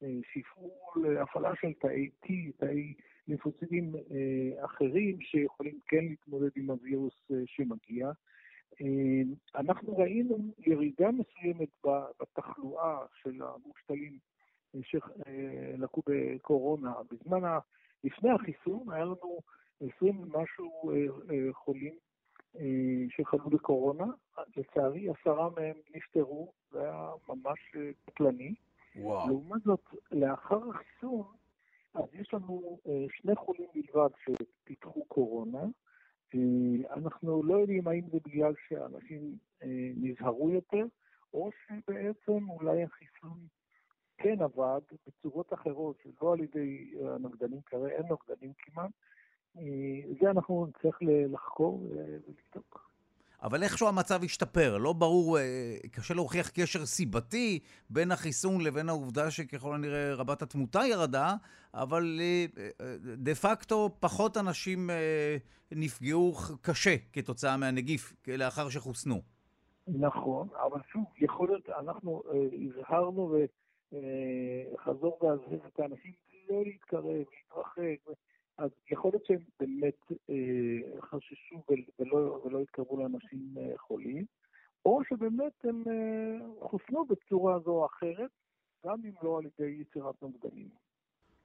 [0.02, 2.94] אה, שפעול, הפעלה של תאי T, תאי
[3.28, 8.10] לימפוצידים אה, אחרים שיכולים כן להתמודד עם הווירוס אה, שמגיע.
[9.54, 11.68] אנחנו ראינו ירידה מסוימת
[12.20, 14.18] בתחלואה של המושתלים
[14.82, 16.92] שלקו בקורונה.
[17.10, 17.58] בזמן,
[18.04, 19.38] לפני החיסון היה לנו
[19.80, 20.92] 20 ומשהו
[21.52, 22.07] חולים אה,
[23.08, 24.04] שחלו בקורונה.
[24.56, 28.54] לצערי, עשרה מהם נפטרו, זה היה ממש אה, קטלני.
[28.96, 29.28] וואו.
[29.28, 29.80] לעומת זאת,
[30.12, 31.26] לאחר החיסון,
[31.94, 35.64] אז יש לנו אה, שני חולים בלבד שפיתחו קורונה.
[36.90, 39.36] אנחנו לא יודעים האם זה בגלל שאנשים
[39.96, 40.84] נזהרו יותר,
[41.34, 43.38] או שבעצם אולי החיסון
[44.18, 48.90] כן עבד בצורות אחרות, שלא על ידי הנוגדנים, כרגע אין נוגדנים כמעט,
[50.20, 52.88] זה אנחנו נצטרך לחקור ולבדוק.
[53.42, 59.30] אבל איכשהו המצב השתפר, לא ברור, אה, קשה להוכיח קשר סיבתי בין החיסון לבין העובדה
[59.30, 61.34] שככל הנראה רבת התמותה ירדה,
[61.74, 62.46] אבל אה,
[62.80, 64.90] אה, דה פקטו פחות אנשים
[65.72, 69.20] נפגעו קשה כתוצאה מהנגיף לאחר שחוסנו.
[69.88, 72.22] נכון, אבל שוב, יכול להיות, אנחנו
[72.68, 73.36] הזהרנו
[73.92, 76.12] וחזור והזהיר את האנשים
[76.50, 78.14] לא להתקרב, להתרחק.
[78.58, 81.62] אז יכול להיות שהם באמת אה, חששו
[81.98, 84.24] ולא, ולא התקרבו לאנשים אה, חולים,
[84.84, 88.30] או שבאמת הם אה, חוסנו בצורה זו או אחרת,
[88.86, 90.68] גם אם לא על ידי יצירת נוגדנים.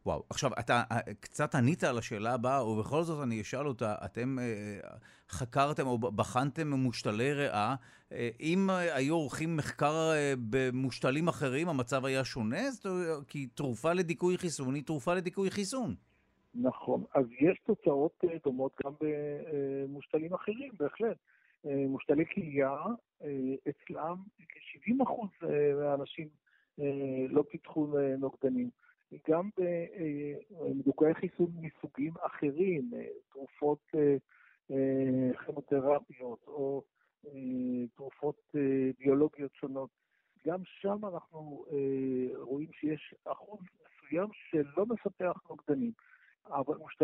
[0.05, 4.39] וואו, עכשיו, אתה אה, קצת ענית על השאלה הבאה, ובכל זאת אני אשאל אותה, אתם
[4.39, 4.89] אה,
[5.29, 7.75] חקרתם או בחנתם מושתלי ריאה,
[8.11, 12.71] אה, אם היו עורכים מחקר אה, במושתלים אחרים, המצב היה שונה?
[12.71, 15.95] זאת, כי תרופה לדיכוי חיסון היא תרופה לדיכוי חיסון.
[16.55, 17.03] נכון.
[17.13, 21.17] אז יש תוצאות אה, דומות גם במושתלים אחרים, בהחלט.
[21.65, 22.71] אה, מושתלי כליה,
[23.23, 24.15] אה, אצלם
[24.49, 25.47] כ-70%
[25.79, 26.27] מהאנשים
[27.29, 27.87] לא פיתחו
[28.17, 28.69] נוגדנים.
[29.29, 29.49] גם
[30.59, 32.91] במדוכאי חיסון מסוגים אחרים,
[33.31, 33.91] תרופות
[35.45, 36.83] כימותרפיות או
[37.95, 38.55] תרופות
[38.99, 39.89] ביולוגיות שונות,
[40.47, 41.65] גם שם אנחנו
[42.35, 45.91] רואים שיש אחוז מסוים שלא מפתח נוגדנים.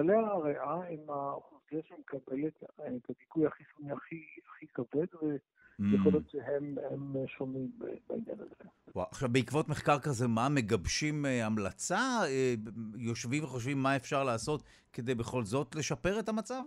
[0.04, 5.06] מושתלי הריאה הם האוכלוסייה שמקבלת את הדיכוי החיסוני הכי, הכי כבד,
[5.80, 6.76] ויכול להיות שהם
[7.28, 7.72] שונים
[8.08, 8.70] בעניין הזה.
[8.96, 11.98] וואו, עכשיו, בעקבות מחקר כזה, מה, מגבשים אה, המלצה?
[12.28, 12.54] אה,
[12.98, 16.64] יושבים וחושבים מה אפשר לעשות כדי בכל זאת לשפר את המצב?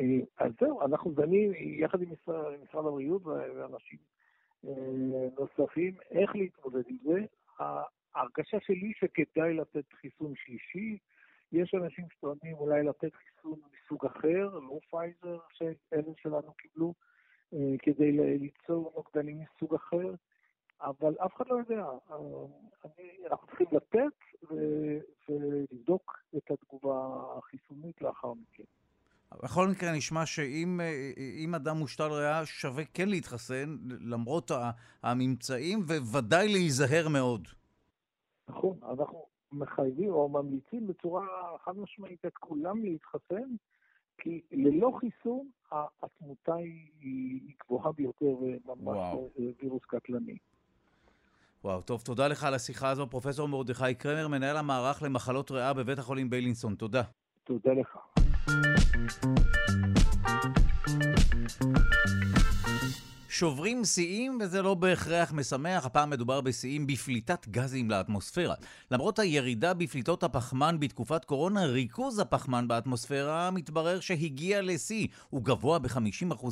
[0.00, 0.06] אה,
[0.38, 3.98] אז זהו, אנחנו דנים יחד עם משרד, משרד הבריאות ואנשים
[5.38, 7.20] נוספים איך להתמודד עם זה.
[8.14, 10.98] ההרגשה שלי שכדאי לתת חיסון שלישי.
[11.52, 16.94] יש אנשים שטוענים אולי לתת חיסון מסוג אחר, לא פייזר שאלה שלנו קיבלו,
[17.54, 20.14] אה, כדי ליצור נוגדנים מסוג אחר,
[20.80, 21.84] אבל אף אחד לא יודע.
[22.10, 22.16] אה,
[22.84, 24.50] אני, אנחנו צריכים לתת
[25.28, 28.64] ולבדוק את התגובה החיסונית לאחר מכן.
[29.42, 30.80] בכל מקרה נשמע שאם
[31.52, 34.50] אה, אדם מושתל ריאה שווה כן להתחסן, למרות
[35.02, 35.78] הממצאים,
[36.12, 37.48] וודאי להיזהר מאוד.
[38.48, 41.26] נכון, אנחנו מחייבים או ממליצים בצורה
[41.64, 43.54] חד משמעית את כולם להתחסן,
[44.18, 45.48] כי ללא חיסון
[46.02, 46.54] התמותה
[47.00, 48.98] היא גבוהה ביותר וממש
[49.60, 50.36] וירוס קטלני.
[51.64, 55.98] וואו, טוב, תודה לך על השיחה הזו, פרופסור מרדכי קרמר, מנהל המערך למחלות ריאה בבית
[55.98, 56.74] החולים ביילינסון.
[56.74, 57.02] תודה.
[57.44, 57.98] תודה לך.
[63.30, 68.54] שוברים שיאים, וזה לא בהכרח משמח, הפעם מדובר בשיאים בפליטת גזים לאטמוספירה.
[68.90, 75.06] למרות הירידה בפליטות הפחמן בתקופת קורונה, ריכוז הפחמן באטמוספירה מתברר שהגיע לשיא.
[75.30, 76.46] הוא גבוה ב-50%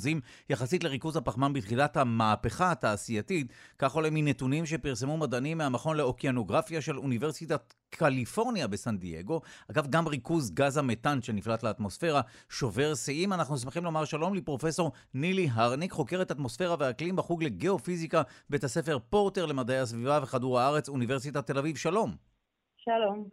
[0.50, 7.74] יחסית לריכוז הפחמן בתחילת המהפכה התעשייתית, כך עולה מנתונים שפרסמו מדענים מהמכון לאוקיינוגרפיה של אוניברסיטת
[7.90, 9.40] קליפורניה בסן דייגו.
[9.70, 13.32] אגב, גם ריכוז גז המתאן שנפלט לאטמוספירה שובר שיאים.
[13.32, 19.46] אנחנו שמחים לומר שלום לפרופסור נילי הרניק, חוקרת אטמוספירה והאקלים בחוג לגיאופיזיקה, בית הספר פורטר
[19.46, 21.76] למדעי הסביבה וכדור הארץ, אוניברסיטת תל אביב.
[21.76, 22.16] שלום.
[22.76, 23.28] שלום.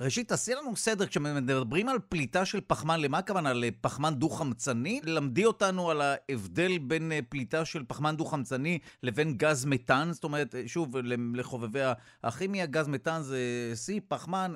[0.00, 3.52] ראשית, תעשי לנו סדר, כשמדברים על פליטה של פחמן, למה הכוונה?
[3.52, 5.00] לפחמן דו-חמצני?
[5.04, 10.08] למדי אותנו על ההבדל בין אה, פליטה של פחמן דו-חמצני לבין גז מתאן?
[10.12, 10.96] זאת אומרת, אה, שוב,
[11.34, 11.80] לחובבי
[12.22, 13.38] הכימיה, גז מתאן זה
[13.86, 14.54] C, פחמן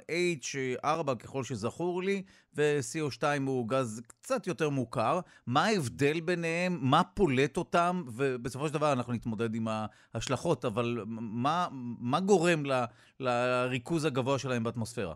[0.83, 2.23] H4 ככל שזכור לי,
[2.55, 5.21] ו-CO2 הוא גז קצת יותר מוכר.
[5.47, 6.79] מה ההבדל ביניהם?
[6.81, 8.03] מה פולט אותם?
[8.17, 9.69] ובסופו של דבר אנחנו נתמודד עם
[10.15, 11.69] ההשלכות, אבל מה,
[12.01, 12.73] מה גורם ל,
[13.21, 15.15] לריכוז הגבוה שלהם באטמוספירה?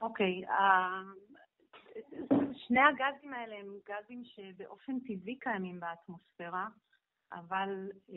[0.00, 0.52] אוקיי, okay, uh,
[2.66, 6.66] שני הגזים האלה הם גזים שבאופן טבעי קיימים באטמוספירה,
[7.32, 8.12] אבל uh,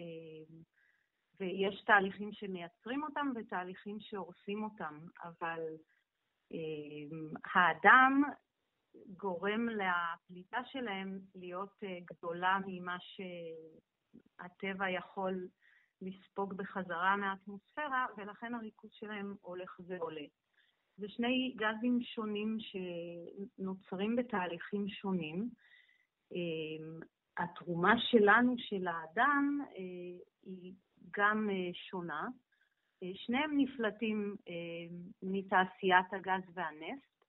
[1.40, 5.60] ויש תהליכים שמייצרים אותם ותהליכים שהורסים אותם, אבל
[7.46, 8.24] האדם
[9.18, 12.98] גורם לפליטה שלהם להיות uh, גדולה ממה
[14.40, 15.48] שהטבע יכול
[16.02, 20.26] לספוג בחזרה מהאטמוספירה, ולכן הריכוז שלהם הולך ועולה.
[20.98, 25.50] זה שני גזים שונים שנוצרים בתהליכים שונים.
[26.32, 27.00] אמ,
[27.38, 30.74] התרומה שלנו, של האדם, אה, היא
[31.18, 32.28] גם אה, שונה.
[33.04, 34.36] אה, שניהם נפלטים
[35.24, 37.26] מתעשיית הגז והנפט,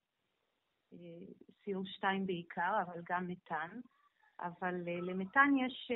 [1.63, 3.79] CO2 בעיקר, אבל גם מתאן.
[4.39, 5.91] אבל למתאן יש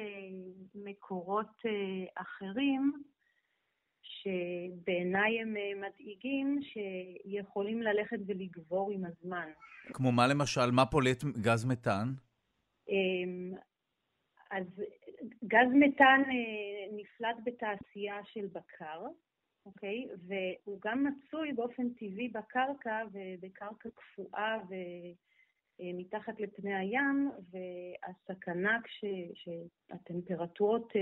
[0.75, 1.61] מקורות
[2.15, 3.03] אחרים
[4.25, 9.49] שבעיניי הם אה, מדאיגים, שיכולים ללכת ולגבור עם הזמן.
[9.93, 10.71] כמו מה למשל?
[10.71, 12.13] מה פולט גז מתאן?
[12.89, 13.53] אמ,
[14.51, 14.65] אז
[15.43, 19.05] גז מתאן אה, נפלט בתעשייה של בקר,
[19.65, 20.07] אוקיי?
[20.27, 24.57] והוא גם מצוי באופן טבעי בקרקע ובקרקע קפואה
[25.79, 30.93] ומתחת אה, לפני הים, והסכנה כשהטמפרטורות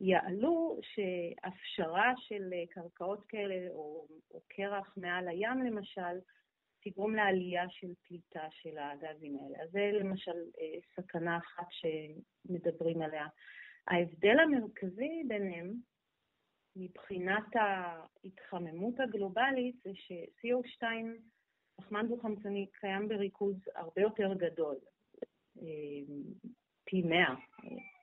[0.00, 6.20] יעלו שהפשרה של קרקעות כאלה, או, או קרח מעל הים למשל,
[6.82, 9.62] תגרום לעלייה של פליטה של הגזים האלה.
[9.62, 13.26] אז זה למשל אה, סכנה אחת שמדברים עליה.
[13.86, 15.74] ההבדל המרכזי ביניהם,
[16.76, 20.84] מבחינת ההתחממות הגלובלית, זה ש-CO2,
[21.76, 24.76] פחמן דו-חמצני, קיים בריכוז הרבה יותר גדול,
[25.58, 25.64] אה,
[26.84, 27.34] פי 100 אה,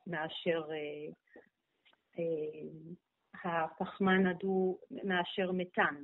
[0.07, 2.21] מאשר אה,
[3.43, 6.03] הפחמן הדו מאשר מתאן.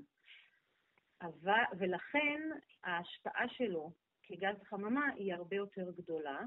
[1.78, 2.42] ולכן
[2.84, 3.92] ההשפעה שלו
[4.24, 6.42] כגז חממה היא הרבה יותר גדולה,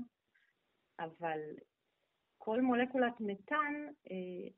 [0.98, 1.40] אבל
[2.38, 3.74] כל מולקולת מתאן
[4.11, 4.48] אה,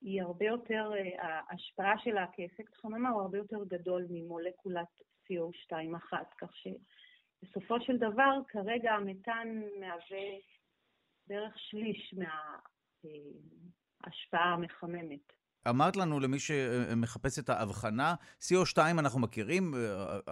[0.00, 6.34] היא הרבה יותר, אה, ההשפעה שלה כאפקט חממה הוא הרבה יותר גדול ממולקולת CO2 אחת,
[6.38, 9.48] כך שבסופו של דבר כרגע המתאן
[9.80, 10.28] מהווה
[11.26, 12.58] בערך שליש מה...
[13.04, 13.10] אה,
[14.32, 15.39] המחממת.
[15.68, 19.74] אמרת לנו, למי שמחפש את ההבחנה, CO2 אנחנו מכירים,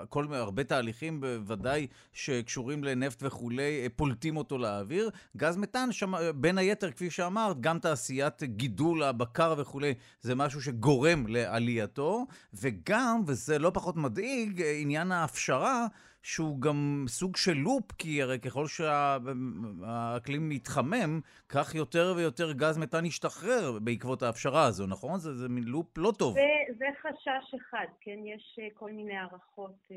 [0.09, 5.11] כל, הרבה תהליכים בוודאי שקשורים לנפט וכולי, פולטים אותו לאוויר.
[5.37, 11.27] גז מתאן, שם, בין היתר, כפי שאמרת, גם תעשיית גידול הבקר וכולי, זה משהו שגורם
[11.27, 15.87] לעלייתו, וגם, וזה לא פחות מדאיג, עניין ההפשרה,
[16.22, 23.04] שהוא גם סוג של לופ, כי הרי ככל שהאקלים מתחמם, כך יותר ויותר גז מתאן
[23.04, 25.18] ישתחרר בעקבות ההפשרה הזו, נכון?
[25.18, 26.35] זה, זה מין לופ לא טוב.
[26.35, 28.18] זה, זה חשש אחד, כן?
[28.24, 29.96] יש אה, כל מיני הערכות אה,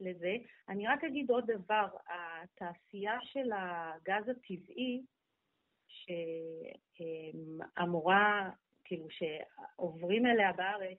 [0.00, 0.36] לזה.
[0.68, 5.02] אני רק אגיד עוד דבר, התעשייה של הגז הטבעי,
[6.96, 8.50] שאמורה,
[8.84, 10.98] כאילו, שעוברים אליה בארץ,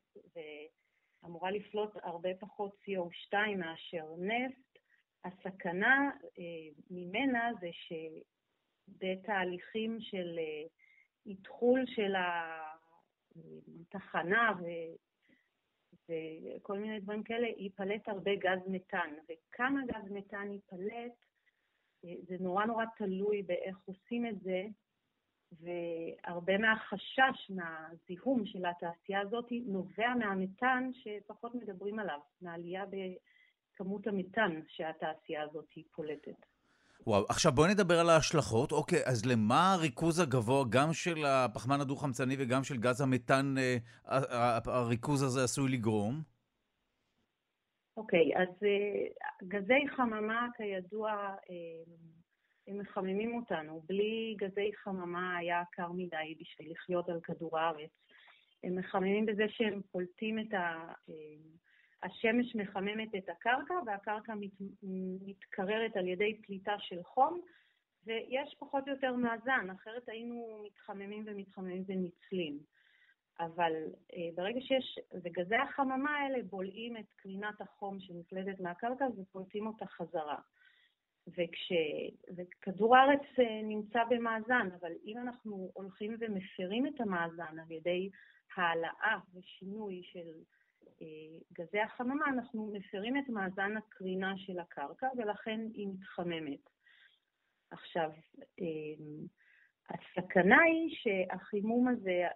[1.23, 4.79] ואמורה לפלוט הרבה פחות CO2 מאשר נפט,
[5.25, 6.09] הסכנה
[6.39, 7.69] אה, ממנה זה
[8.89, 10.39] שבתהליכים של
[11.25, 12.13] איתחול של
[13.35, 14.53] התחנה
[16.09, 19.13] וכל מיני דברים כאלה, ייפלט הרבה גז מתאן.
[19.29, 21.13] וכמה גז מתאן ייפלט,
[22.05, 24.63] אה, זה נורא נורא תלוי באיך עושים את זה,
[25.61, 35.43] והרבה מהחשש מהזיהום של התעשייה הזאת נובע מהמתאן שפחות מדברים עליו, מהעלייה בכמות המתאן שהתעשייה
[35.43, 36.45] הזאת פולטת.
[37.07, 38.71] וואו, עכשיו בואי נדבר על ההשלכות.
[38.71, 43.77] אוקיי, אז למה הריכוז הגבוה, גם של הפחמן הדו-חמצני וגם של גז המתאן, אה,
[44.65, 46.21] הריכוז הזה עשוי לגרום?
[47.97, 51.11] אוקיי, אז אה, גזי חממה, כידוע,
[51.49, 51.83] אה,
[52.67, 53.81] הם מחממים אותנו.
[53.85, 57.91] בלי גזי חממה היה קר מדי בשביל לחיות על כדור הארץ.
[58.63, 60.93] הם מחממים בזה שהם פולטים את ה...
[62.03, 64.51] השמש מחממת את הקרקע והקרקע מת,
[65.27, 67.41] מתקררת על ידי פליטה של חום
[68.05, 72.59] ויש פחות או יותר מאזן, אחרת היינו מתחממים ומתחממים וניצלים.
[73.39, 73.73] אבל
[74.13, 80.37] אה, ברגע שיש, וגזי החממה האלה בולעים את קרינת החום שנפלטת מהקרקע ופולטים אותה חזרה.
[81.27, 81.71] וכש...
[82.35, 88.09] וכדור הארץ אה, נמצא במאזן, אבל אם אנחנו הולכים ומפרים את המאזן על ידי
[88.55, 90.27] העלאה ושינוי של
[91.01, 96.69] אה, גזי החממה, אנחנו מפרים את מאזן הקרינה של הקרקע ולכן היא מתחממת.
[97.71, 98.11] עכשיו,
[98.61, 99.15] אה,
[99.89, 102.27] הסכנה היא שהחימום הזה,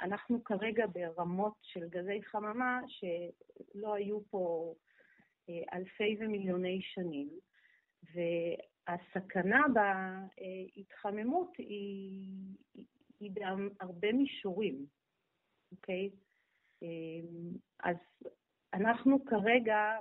[0.00, 4.74] אנחנו כרגע ברמות של גזי חממה שלא היו פה
[5.72, 7.28] אלפי ומיליוני שנים,
[8.12, 12.56] והסכנה בהתחממות היא,
[13.20, 14.86] היא בהרבה מישורים,
[15.72, 16.10] אוקיי?
[17.82, 17.96] אז
[18.74, 19.98] אנחנו כרגע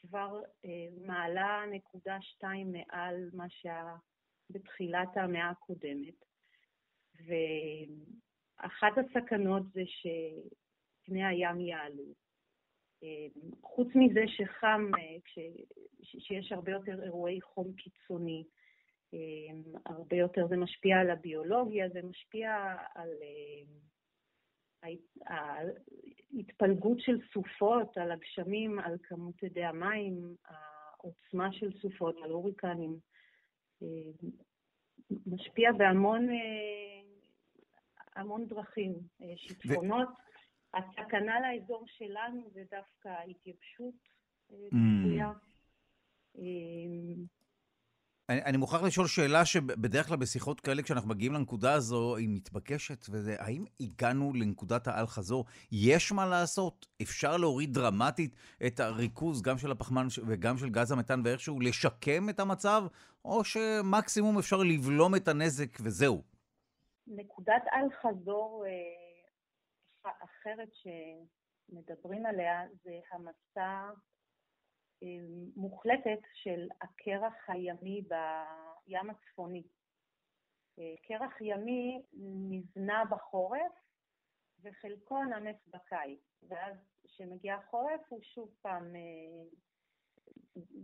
[0.00, 3.96] כבר אה, מעלה נקודה שתיים מעל מה שהיה
[4.50, 6.24] בתחילת המאה הקודמת,
[7.26, 12.04] ואחת הסכנות זה שפני הים יעלו.
[13.62, 15.16] חוץ מזה שחם, אה,
[16.02, 18.44] שיש הרבה יותר אירועי חום קיצוני,
[19.12, 23.08] אמ, הרבה יותר זה משפיע על הביולוגיה, זה משפיע על
[26.36, 32.96] ההתפלגות של סופות על הגשמים, על כמות אדי המים, העוצמה של סופות, על הוריקנים,
[33.82, 34.28] אה,
[35.26, 37.00] משפיע בהמון אה,
[38.16, 38.92] המון דרכים.
[39.22, 40.29] אה, שיטפונות, ו...
[40.74, 43.94] הסכנה לאזור שלנו זה דווקא התייבשות
[44.46, 45.32] צפויה.
[46.36, 46.40] Mm.
[48.30, 53.06] אני, אני מוכרח לשאול שאלה שבדרך כלל בשיחות כאלה, כשאנחנו מגיעים לנקודה הזו, היא מתבקשת,
[53.10, 55.44] וזה, האם הגענו לנקודת האל-חזור?
[55.72, 56.86] יש מה לעשות?
[57.02, 58.34] אפשר להוריד דרמטית
[58.66, 62.84] את הריכוז, גם של הפחמן וגם של גז המתאן, ואיכשהו לשקם את המצב,
[63.24, 66.22] או שמקסימום אפשר לבלום את הנזק וזהו?
[67.06, 68.70] נקודת אל-חזור אה,
[70.04, 73.90] אחרת שמדברים עליה זה המסע
[75.56, 79.62] מוחלטת של הקרח הימי בים הצפוני.
[81.06, 82.02] קרח ימי
[82.50, 83.72] נבנה בחורף
[84.62, 89.42] וחלקו נמס בקיץ, ואז כשמגיע החורף הוא שוב פעם אה,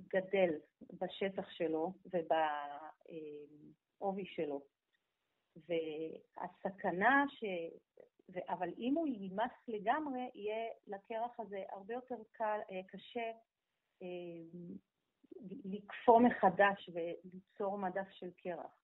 [0.08, 0.50] גדל
[0.92, 1.92] בשטח שלו
[3.98, 4.62] ובעובי שלו.
[5.56, 7.44] והסכנה ש...
[8.48, 13.30] אבל אם הוא יימס לגמרי, יהיה לקרח הזה הרבה יותר קל, אה, קשה
[14.02, 14.60] אה,
[15.64, 18.78] לקפוא מחדש וליצור מדף של קרח.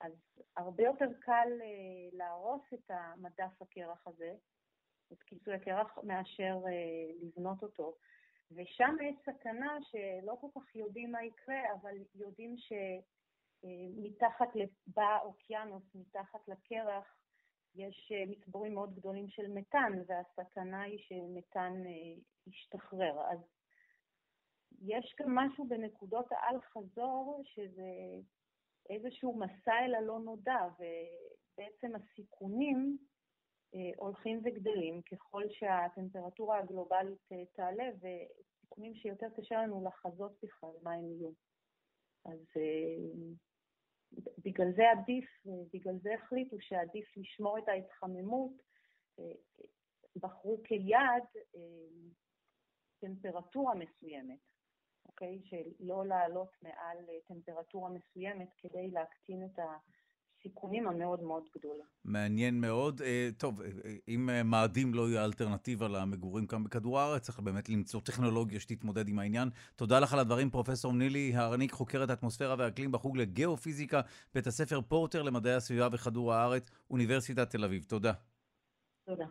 [0.00, 0.12] אז
[0.56, 4.34] הרבה יותר קל אה, להרוס את המדף הקרח הזה,
[5.12, 6.56] את כיסוי הקרח, מאשר
[7.22, 7.96] לבנות אותו.
[8.50, 12.56] ושם יש סכנה שלא כל כך יודעים מה יקרה, אבל יודעים
[13.62, 14.48] שמתחת,
[14.86, 17.23] באוקיינוס, מתחת לקרח,
[17.74, 21.72] יש מצבורים מאוד גדולים של מתאן, והסכנה היא שמתאן
[22.46, 23.20] ישתחרר.
[23.30, 23.38] אז
[24.82, 27.90] יש גם משהו בנקודות האל-חזור, שזה
[28.90, 32.98] איזשהו מסע אל הלא נודע, ובעצם הסיכונים
[33.74, 37.84] אה, הולכים וגדלים ככל שהטמפרטורה הגלובלית אה, תעלה,
[38.60, 41.30] סיכונים שיותר קשה לנו לחזות בכלל מה הם יהיו.
[42.24, 43.34] אז אה,
[44.38, 45.24] בגלל זה עדיף,
[45.72, 48.52] בגלל זה החליטו שעדיף לשמור את ההתחממות,
[49.18, 49.24] אה,
[50.16, 51.22] בחרו כיעד
[53.00, 54.38] טמפרטורה מסוימת,
[55.06, 55.40] אוקיי?
[55.44, 59.76] שלא לעלות מעל טמפרטורה מסוימת כדי להקטין את ה...
[60.46, 61.84] הסיכונים המאוד מאוד גדולים.
[62.04, 63.02] מעניין מאוד.
[63.02, 67.68] אה, טוב, אה, אה, אם מאדים לא יהיה אלטרנטיבה למגורים כאן בכדור הארץ, צריך באמת
[67.68, 69.48] למצוא טכנולוגיה שתתמודד עם העניין.
[69.76, 74.00] תודה לך על הדברים, פרופסור נילי הרניק, חוקרת אטמוספירה ואקלים בחוג לגיאופיזיקה,
[74.34, 77.84] בית הספר פורטר למדעי הסביבה וכדור הארץ, אוניברסיטת תל אביב.
[77.88, 78.12] תודה.
[79.06, 79.26] תודה.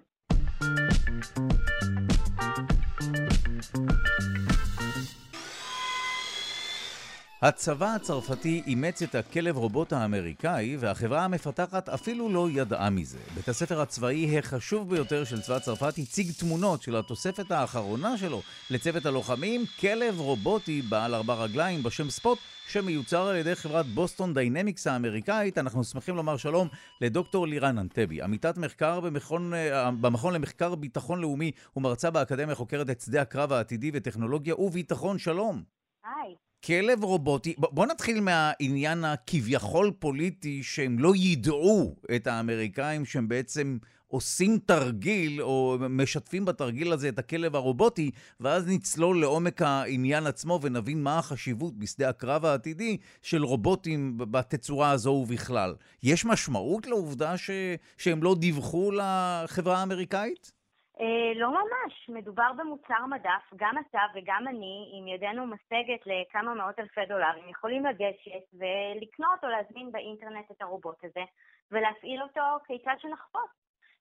[7.46, 13.18] הצבא הצרפתי אימץ את הכלב רובוט האמריקאי, והחברה המפתחת אפילו לא ידעה מזה.
[13.36, 19.06] בית הספר הצבאי החשוב ביותר של צבא צרפת הציג תמונות של התוספת האחרונה שלו לצוות
[19.06, 25.58] הלוחמים, כלב רובוטי בעל ארבע רגליים בשם Spot, שמיוצר על ידי חברת Boston Dynamics האמריקאית.
[25.58, 26.68] אנחנו שמחים לומר שלום
[27.02, 33.02] לדוקטור לירן ענתבי, עמיתת מחקר במכון, אה, במכון למחקר ביטחון לאומי ומרצה באקדמיה חוקרת את
[33.02, 35.18] שדה הקרב העתידי וטכנולוגיה וביטחון.
[35.18, 35.64] שלום.
[36.04, 36.43] היי.
[36.66, 44.60] כלב רובוטי, בוא נתחיל מהעניין הכביכול פוליטי שהם לא ידעו את האמריקאים שהם בעצם עושים
[44.66, 51.20] תרגיל או משתפים בתרגיל הזה את הכלב הרובוטי ואז נצלול לעומק העניין עצמו ונבין מה
[51.20, 55.76] החשיבות בשדה הקרב העתידי של רובוטים בתצורה הזו ובכלל.
[56.04, 57.50] יש משמעות לעובדה ש...
[57.98, 60.63] שהם לא דיווחו לחברה האמריקאית?
[61.00, 66.80] אה, לא ממש, מדובר במוצר מדף, גם אתה וגם אני, עם ידנו משגת לכמה מאות
[66.80, 71.24] אלפי דולרים, יכולים לגשת ולקנות או להזמין באינטרנט את הרובוט הזה
[71.72, 73.52] ולהפעיל אותו כיצד שנחפוץ.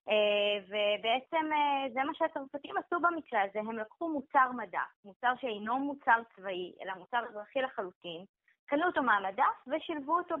[0.09, 5.79] אה, ובעצם אה, זה מה שהצרפתים עשו במקרה הזה, הם לקחו מוצר מדף, מוצר שאינו
[5.79, 8.25] מוצר צבאי, אלא מוצר אזרחי לחלוטין,
[8.65, 10.35] קנו אותו מהמדף ושילבו אותו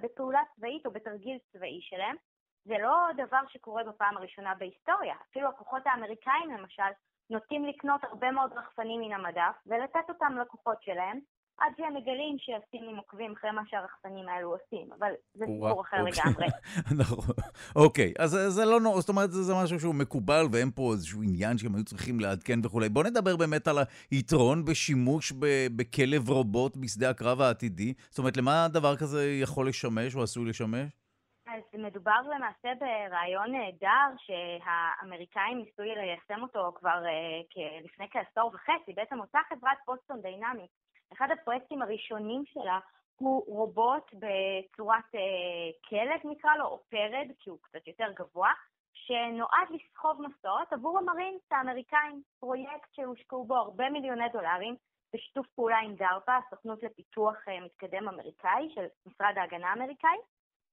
[0.00, 2.16] בפעולה צבאית או בתרגיל צבאי שלהם,
[2.64, 5.14] זה לא דבר שקורה בפעם הראשונה בהיסטוריה.
[5.30, 6.92] אפילו הכוחות האמריקאים, למשל,
[7.30, 11.18] נוטים לקנות הרבה מאוד רחפנים מן המדף ולתת אותם לכוחות שלהם,
[11.58, 15.96] עד שהם מגלים שהסינים עוקבים אחרי מה שהרחפנים האלו עושים, אבל זה סיפור אחר.
[15.96, 16.46] לגמרי.
[17.02, 17.34] נכון,
[17.76, 21.58] אוקיי, אז זה לא נורא, זאת אומרת, זה משהו שהוא מקובל ואין פה איזשהו עניין
[21.58, 22.88] שהם היו צריכים לעדכן וכולי.
[22.88, 23.78] בואו נדבר באמת על
[24.10, 25.32] היתרון בשימוש
[25.76, 27.94] בכלב רובוט בשדה הקרב העתידי.
[28.10, 31.03] זאת אומרת, למה דבר כזה יכול לשמש או עשוי לשמש?
[31.46, 38.92] אז מדובר למעשה ברעיון נהדר שהאמריקאים ניסו ליישם אותו כבר uh, לפני כעשור וחצי.
[38.92, 40.70] בעצם אותה חברת בוסטון דיינמיק,
[41.12, 42.78] אחד הפרויקטים הראשונים שלה
[43.16, 48.52] הוא רובוט בצורת uh, כלב נקרא לו, או פרד, כי הוא קצת יותר גבוה,
[48.92, 54.76] שנועד לסחוב מסעות עבור המרינס האמריקאים, פרויקט שהושקעו בו הרבה מיליוני דולרים
[55.14, 60.18] בשיתוף פעולה עם דארפה, הסוכנות לפיתוח uh, מתקדם אמריקאי של משרד ההגנה האמריקאי.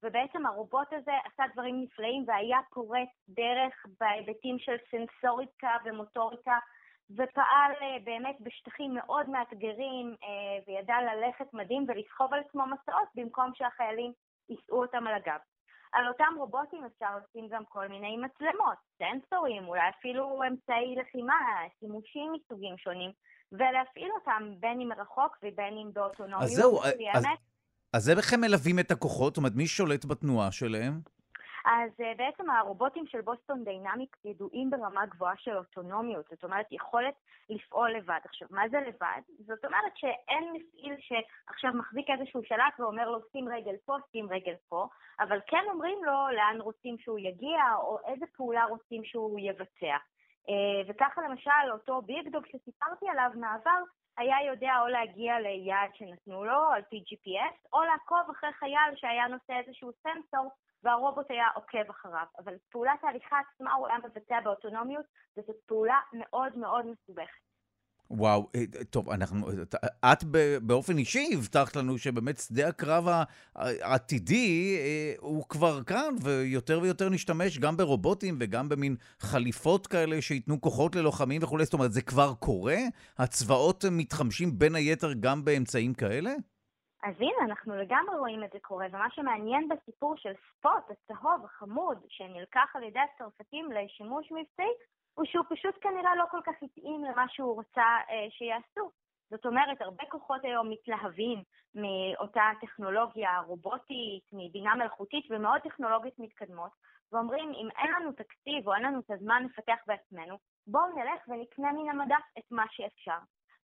[0.04, 6.58] ובעצם הרובוט הזה עשה דברים נפלאים והיה פורץ דרך בהיבטים של סנסוריקה ומוטוריקה,
[7.12, 13.52] ופעל אה, באמת בשטחים מאוד מאתגרים, אה, וידע ללכת מדהים ולסחוב על עצמו מסעות במקום
[13.56, 14.12] שהחיילים
[14.50, 15.40] יישאו אותם על הגב.
[15.94, 21.36] על אותם רובוטים אפשר לשים גם כל מיני מצלמות, סנסורים, אולי אפילו אמצעי לחימה,
[21.80, 23.12] שימושים מסוגים שונים,
[23.52, 26.44] ולהפעיל אותם בין אם מרחוק ובין אם באוטונומיות.
[26.44, 26.84] אז זהו,
[27.14, 27.26] אז,
[27.94, 29.34] אז איך הם מלווים את הכוחות?
[29.34, 30.94] זאת אומרת, מי שולט בתנועה שלהם?
[31.66, 37.14] אז uh, בעצם הרובוטים של בוסטון דיינמיק ידועים ברמה גבוהה של אוטונומיות, זאת אומרת יכולת
[37.50, 38.20] לפעול לבד.
[38.26, 39.22] עכשיו, מה זה לבד?
[39.48, 44.56] זאת אומרת שאין מפעיל שעכשיו מחזיק איזשהו שלט ואומר לו שים רגל פה, שים רגל
[44.70, 44.88] פה,
[45.20, 49.98] אבל כן אומרים לו לאן רוצים שהוא יגיע או איזה פעולה רוצים שהוא יבצע.
[50.48, 50.52] Uh,
[50.88, 53.82] וככה למשל אותו ביגדוג שסיפרתי עליו מעבר,
[54.18, 59.28] היה יודע או להגיע ליעד שנתנו לו על פי GPS, או לעקוב אחרי חייל שהיה
[59.28, 60.52] נושא איזשהו סנסור
[60.84, 62.26] והרובוט היה עוקב אחריו.
[62.38, 65.06] אבל פעולת ההליכה עצמה הוא היה מבצע באוטונומיות,
[65.38, 67.51] וזו פעולה מאוד מאוד מסובכת.
[68.18, 69.48] וואו, אה, טוב, אנחנו,
[70.06, 70.24] את
[70.62, 73.06] באופן אישי הבטחת לנו שבאמת שדה הקרב
[73.56, 80.62] העתידי אה, הוא כבר כאן, ויותר ויותר נשתמש גם ברובוטים וגם במין חליפות כאלה שייתנו
[80.62, 81.66] כוחות ללוחמים וכולי.
[81.66, 82.78] זאת אומרת, זה כבר קורה?
[83.18, 86.32] הצבאות מתחמשים בין היתר גם באמצעים כאלה?
[87.04, 91.98] אז הנה, אנחנו לגמרי רואים את זה קורה, ומה שמעניין בסיפור של ספוט, הצהוב, החמוד,
[92.10, 94.74] שנלקח על ידי הצרפתים לשימוש מבצעי,
[95.14, 98.92] הוא שהוא פשוט כנראה לא כל כך התאים למה שהוא רוצה אה, שיעשו.
[99.30, 101.44] זאת אומרת, הרבה כוחות היום מתלהבים
[101.76, 106.72] מאותה טכנולוגיה רובוטית, מבינה מלאכותית ומאוד טכנולוגיות מתקדמות,
[107.12, 110.38] ואומרים, אם אין לנו תקציב או אין לנו את הזמן לפתח בעצמנו,
[110.68, 113.18] בואו נלך ונקנה מן המדף את מה שאפשר.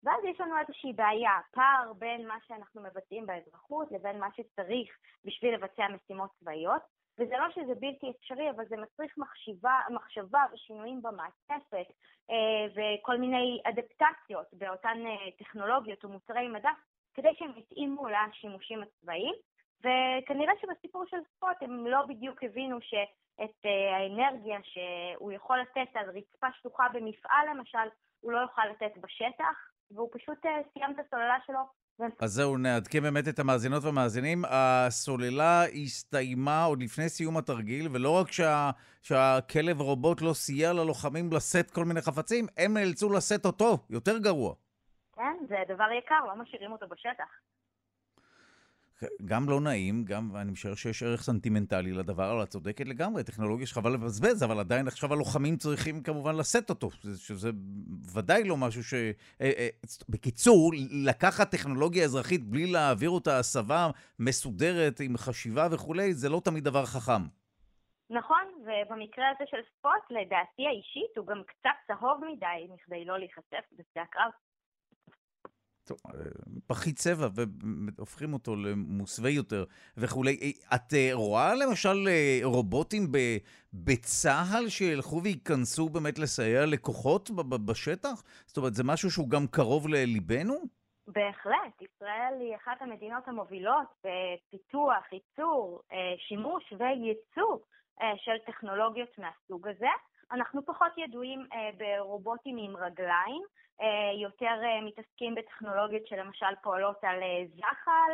[0.04, 5.54] ואז יש לנו איזושהי בעיה, פער בין מה שאנחנו מבצעים באזרחות לבין מה שצריך בשביל
[5.54, 6.82] לבצע משימות צבאיות,
[7.20, 11.88] וזה לא שזה בלתי אפשרי, אבל זה מצריך מחשיבה, מחשבה ושינויים במעטפת
[12.30, 16.70] אה, וכל מיני אדפטציות באותן אה, טכנולוגיות ומוצרי מדע,
[17.14, 19.36] כדי שהם יתאימו לשימושים הצבאיים.
[19.80, 26.10] וכנראה שבסיפור של ספוט הם לא בדיוק הבינו שאת אה, האנרגיה שהוא יכול לתת על
[26.10, 27.88] רצפה שטוחה במפעל למשל,
[28.22, 30.38] הוא לא יוכל לתת בשטח, והוא פשוט
[30.74, 31.85] סיים את הסוללה שלו.
[32.20, 34.44] אז זהו, נעדכן באמת את המאזינות והמאזינים.
[34.50, 38.72] הסוללה הסתיימה עוד לפני סיום התרגיל, ולא רק שה,
[39.02, 44.54] שהכלב רובוט לא סייע ללוחמים לשאת כל מיני חפצים, הם נאלצו לשאת אותו, יותר גרוע.
[45.16, 47.30] כן, זה דבר יקר, לא משאירים אותו בשטח.
[49.26, 53.68] גם לא נעים, גם, ואני משער שיש ערך סנטימנטלי לדבר, אבל את צודקת לגמרי, טכנולוגיה
[53.68, 57.50] שחבל לבזבז, אבל עדיין עכשיו הלוחמים צריכים כמובן לשאת אותו, שזה
[58.14, 58.94] ודאי לא משהו ש...
[58.94, 59.68] אה, אה,
[60.10, 60.72] בקיצור,
[61.08, 63.88] לקחת טכנולוגיה אזרחית בלי להעביר אותה הסבה
[64.20, 67.22] מסודרת עם חשיבה וכולי, זה לא תמיד דבר חכם.
[68.10, 73.66] נכון, ובמקרה הזה של ספוט, לדעתי האישית, הוא גם קצת צהוב מדי מכדי לא להיחשף
[73.72, 74.32] בשדה הקרב.
[75.86, 75.98] טוב,
[76.68, 77.28] פחית צבע
[77.98, 79.64] והופכים אותו למוסווה יותר
[79.98, 80.54] וכולי.
[80.76, 83.08] את אה, רואה למשל אה, רובוטים
[83.74, 87.32] בצה"ל שילכו וייכנסו באמת לסייע לכוחות
[87.66, 88.24] בשטח?
[88.46, 90.54] זאת אומרת, זה משהו שהוא גם קרוב לליבנו?
[91.08, 91.82] בהחלט.
[91.82, 97.58] ישראל היא אחת המדינות המובילות בפיתוח, ייצור, אה, שימוש וייצוא
[98.16, 99.94] של טכנולוגיות מהסוג הזה.
[100.32, 101.48] אנחנו פחות ידועים
[101.78, 103.44] ברובוטים עם רגליים.
[103.82, 108.12] אה, יותר אה, מתעסקים בטכנולוגיות שלמשל פועלות על אה, זחל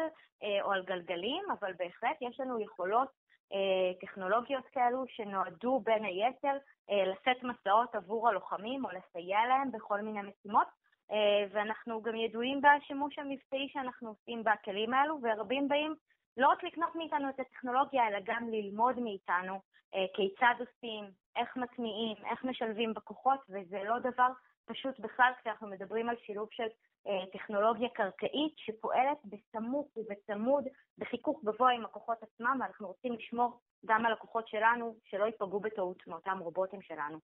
[0.61, 3.21] או על גלגלים, אבל בהחלט יש לנו יכולות
[4.01, 6.57] טכנולוגיות כאלו שנועדו בין היתר
[6.89, 10.67] לשאת מסעות עבור הלוחמים או לסייע להם בכל מיני משימות,
[11.51, 15.95] ואנחנו גם ידועים בשימוש המבצעי שאנחנו עושים בכלים האלו, ורבים באים
[16.37, 19.59] לא רק לקנות מאיתנו את הטכנולוגיה, אלא גם ללמוד מאיתנו
[19.91, 21.05] כיצד עושים,
[21.35, 24.31] איך מטמיעים, איך משלבים בכוחות, וזה לא דבר
[24.65, 26.67] פשוט בכלל כשאנחנו מדברים על שילוב של
[27.07, 30.63] אה, טכנולוגיה קרקעית שפועלת בסמוך ובצמוד,
[30.97, 36.07] בחיכוך גבוה עם הכוחות עצמם, ואנחנו רוצים לשמור גם על הכוחות שלנו, שלא ייפגעו בטעות
[36.07, 37.17] מאותם רובוטים שלנו.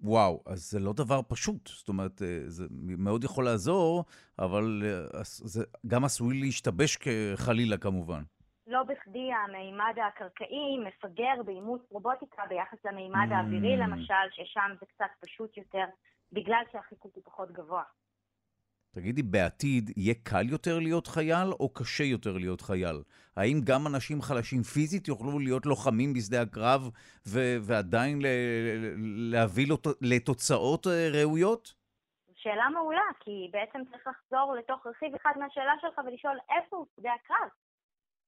[0.00, 1.68] וואו, אז זה לא דבר פשוט.
[1.68, 4.04] זאת אומרת, אה, זה מאוד יכול לעזור,
[4.38, 6.98] אבל אה, זה גם עשוי להשתבש
[7.36, 8.22] חלילה כמובן.
[8.66, 13.34] לא בכדי המימד הקרקעי מפגר באימוץ רובוטיקה ביחס למימד mm.
[13.34, 15.84] האווירי למשל, ששם זה קצת פשוט יותר
[16.32, 17.82] בגלל שהחיכוך הוא פחות גבוה.
[18.94, 23.02] תגידי, בעתיד יהיה קל יותר להיות חייל או קשה יותר להיות חייל?
[23.36, 26.80] האם גם אנשים חלשים פיזית יוכלו להיות לוחמים בשדה הקרב
[27.28, 28.26] ו- ועדיין ל-
[29.34, 31.74] להביא לת- לתוצאות אה, ראויות?
[32.34, 37.10] שאלה מעולה, כי בעצם צריך לחזור לתוך רכיב אחד מהשאלה שלך ולשאול איפה הוא שדה
[37.24, 37.48] הקרב.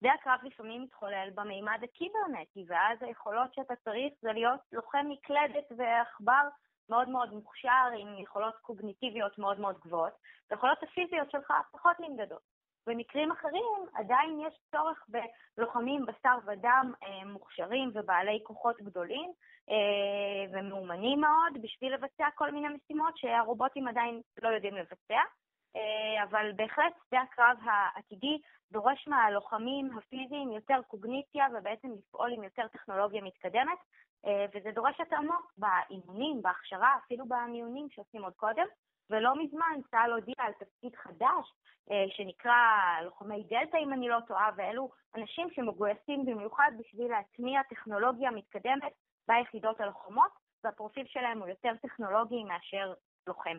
[0.05, 6.49] שדה הקרב לפעמים מתחולל במימד הקיברנטי, ואז היכולות שאתה צריך זה להיות לוחם מקלדת ועכבר
[6.89, 10.13] מאוד מאוד מוכשר, עם יכולות קוגניטיביות מאוד מאוד גבוהות,
[10.51, 12.43] והיכולות הפיזיות שלך פחות נמדדות.
[12.87, 15.07] במקרים אחרים עדיין יש צורך
[15.57, 19.33] בלוחמים בשר ודם אה, מוכשרים ובעלי כוחות גדולים
[19.71, 25.21] אה, ומאומנים מאוד בשביל לבצע כל מיני משימות שהרובוטים עדיין לא יודעים לבצע.
[25.77, 28.39] אה, אבל בהחלט שדה הקרב העתידי
[28.73, 33.79] דורש מהלוחמים הפיזיים יותר קוגניציה ובעצם לפעול עם יותר טכנולוגיה מתקדמת,
[34.27, 38.67] אה, וזה דורש התאמות באימונים, בהכשרה, אפילו במיונים שעושים עוד קודם.
[39.11, 41.53] ולא מזמן צה"ל הודיע על תפקיד חדש
[41.91, 42.61] אה, שנקרא
[43.03, 48.93] לוחמי דלתא, אם אני לא טועה, ואלו אנשים שמגויסים במיוחד בשביל להטמיע טכנולוגיה מתקדמת
[49.29, 50.31] ביחידות הלוחמות,
[50.65, 52.93] והפרופיל שלהם הוא יותר טכנולוגי מאשר
[53.27, 53.59] לוחם.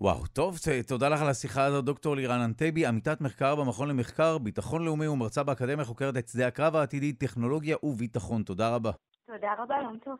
[0.00, 4.84] וואו, טוב, תודה לך על השיחה הזאת, דוקטור לירן אנטבי, עמיתת מחקר במכון למחקר, ביטחון
[4.84, 8.42] לאומי ומרצה באקדמיה, חוקרת את שדה הקרב העתידי, טכנולוגיה וביטחון.
[8.42, 8.90] תודה רבה.
[9.26, 10.16] תודה רבה, יום טוב.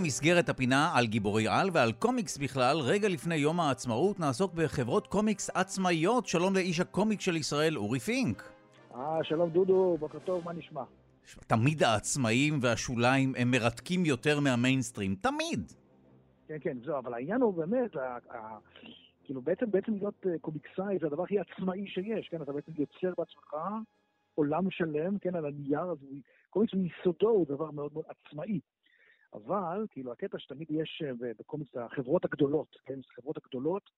[0.00, 5.50] ובמסגרת הפינה על גיבורי על ועל קומיקס בכלל, רגע לפני יום העצמאות נעסוק בחברות קומיקס
[5.54, 6.26] עצמאיות.
[6.26, 8.52] שלום לאיש הקומיקס של ישראל, אורי פינק.
[8.94, 10.82] אה, שלום דודו, בוקר טוב, מה נשמע?
[11.46, 15.72] תמיד העצמאים והשוליים הם מרתקים יותר מהמיינסטרים, תמיד.
[16.48, 18.58] כן, כן, זהו, אבל העניין הוא באמת, ה, ה,
[19.24, 22.42] כאילו בעצם, בעצם להיות אה, קומיקסאי זה הדבר הכי עצמאי שיש, כן?
[22.42, 23.54] אתה בעצם יוצר בעצמך
[24.34, 25.98] עולם שלם, כן, על הנייר, אז
[26.50, 28.60] קומיקס מיסודו הוא דבר מאוד מאוד עצמאי.
[29.34, 33.90] אבל, כאילו, הקטע שתמיד יש אה, בקומיקס, החברות הגדולות, כן, החברות הגדולות,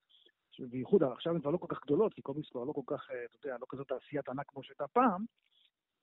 [0.59, 3.25] בייחוד עכשיו הן כבר לא כל כך גדולות, כי קומיקס כבר לא כל כך, אה,
[3.25, 5.25] אתה יודע, לא כזאת תעשיית ענק כמו שהייתה פעם,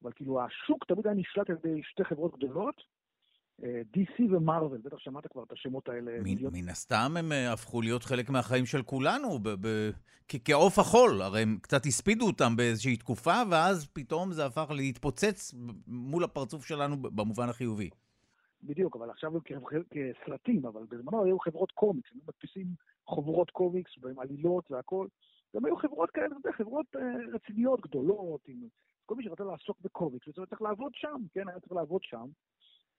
[0.04, 2.76] אבל כאילו השוק תמיד היה נשלט על ידי שתי חברות גדולות,
[3.64, 6.12] אה, DC ומרוויל, בטח שמעת כבר את השמות האלה.
[6.52, 9.40] מן הסתם הם הפכו להיות חלק מהחיים של כולנו,
[10.46, 15.54] כעוף החול, הרי הם קצת הספידו אותם באיזושהי תקופה, ואז פתאום זה הפך להתפוצץ
[15.88, 17.90] מול הפרצוף שלנו במובן החיובי.
[18.64, 22.68] בדיוק, אבל עכשיו הם כסרטים, אבל בזמנו היו חברות קומיקס, הם מדפיסים
[23.06, 25.08] חוברות קומיקס עם עלילות והכל.
[25.56, 27.02] גם היו חברות כאלה, חברות אה,
[27.34, 28.58] רציניות, גדולות, עם
[29.06, 32.26] כל מי שרצה לעסוק בקומיקס, הוא צריך לעבוד שם, כן, היה צריך לעבוד שם.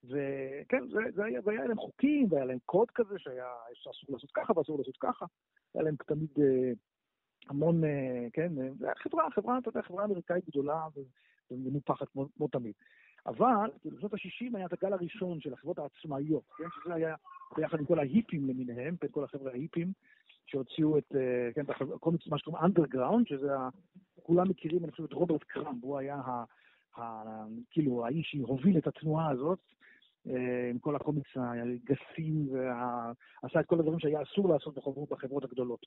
[0.03, 3.47] וכן, זה, זה היה, והיה להם חוקים, והיה להם קוד כזה שהיה
[3.81, 5.25] אסור לעשות ככה ואסור לעשות ככה.
[5.73, 6.71] היה להם תמיד אה,
[7.49, 10.87] המון, אה, כן, זה היה חברה, חברה, אתה יודע, חברה אמריקאית גדולה
[11.51, 12.73] ומנופחת כמו, כמו תמיד.
[13.25, 17.15] אבל, כאילו, בשנות ה-60 היה את הגל הראשון של החברות העצמאיות, כן, שזה היה
[17.55, 19.91] ביחד עם כל ההיפים למיניהם, בין כל החבר'ה ההיפים,
[20.45, 23.69] שהוציאו את, אה, כן, את הקומיקס, מה שקוראים underground, שזה, ה,
[24.23, 26.43] כולם מכירים, אני חושב, את רוברט קראמב, הוא היה ה...
[26.97, 27.23] ה,
[27.71, 29.59] כאילו האיש שהוביל את התנועה הזאת,
[30.27, 35.85] אה, עם כל הקומיקס הגסים, ועשה את כל הדברים שהיה אסור לעשות בחברות, בחברות הגדולות.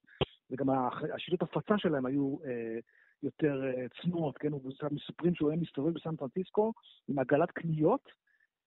[0.50, 0.66] וגם
[1.14, 2.78] השיטות הפצה שלהם היו אה,
[3.22, 4.48] יותר אה, צנועות, כן?
[4.90, 6.72] מספרים שהוא היה מסתובב בסן פרנסיסקו
[7.08, 8.08] עם עגלת קניות,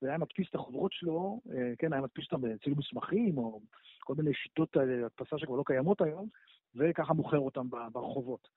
[0.02, 1.40] והיה מדפיס את החוברות שלו,
[1.78, 3.60] כן, היה מדפיס אותם בצילום מסמכים, או
[4.00, 6.28] כל מיני שיטות הדפסה שכבר לא קיימות היום,
[6.74, 8.48] וככה מוכר אותם ברחובות.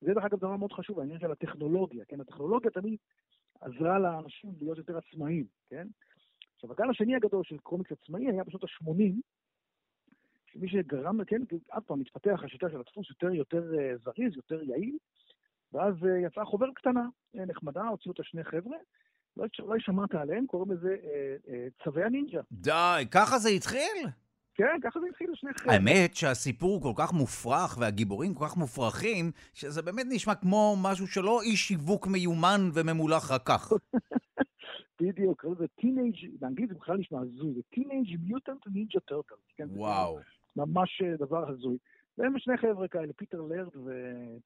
[0.00, 2.20] זה דרך אגב דבר מאוד חשוב, העניין של הטכנולוגיה, כן?
[2.20, 2.98] הטכנולוגיה תמיד
[3.60, 5.88] עזרה לאנשים להיות יותר עצמאיים, כן?
[6.54, 9.14] עכשיו, הגל השני הגדול של קומיקס עצמאי היה בשנות ה-80,
[10.52, 14.96] מה שגרם, כן, עד פעם התפתח השיטה של הדפוס יותר יותר אה, זריז, יותר יעיל,
[15.72, 17.06] ואז אה, יצאה חוברת קטנה,
[17.38, 18.76] אה, נחמדה, הוציאו אותה שני חבר'ה,
[19.36, 20.96] לא אולי שמעת עליהם, קוראים לזה
[21.84, 22.40] צבי הנינג'ה.
[22.52, 24.06] די, ככה זה התחיל?
[24.54, 25.74] כן, ככה זה התחיל לשני חבר'ה.
[25.74, 31.42] האמת שהסיפור כל כך מופרך והגיבורים כל כך מופרכים, שזה באמת נשמע כמו משהו שלא
[31.42, 33.72] איש שיווק מיומן וממולח רקח.
[35.00, 39.34] בדיוק, זה teenage, באנגלית זה בכלל נשמע הזוי, זה Teenage Mutant Ninja Turtle.
[39.68, 40.18] וואו.
[40.56, 41.78] ממש אה, דבר הזוי.
[42.18, 43.76] והם שני חבר'ה כאלה, פיטר ליירד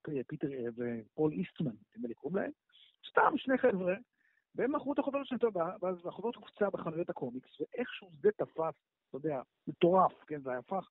[0.09, 2.50] ופיטר אה, ופול איסטמן, נדמה לי קוראים להם,
[3.11, 3.94] סתם שני חבר'ה,
[4.55, 5.52] והם מכרו את החוברת שלהם,
[5.82, 8.74] ואז החוברת הופצה בחנויות הקומיקס, ואיכשהו זה תפס,
[9.09, 10.88] אתה יודע, מטורף, כן, זה הפך,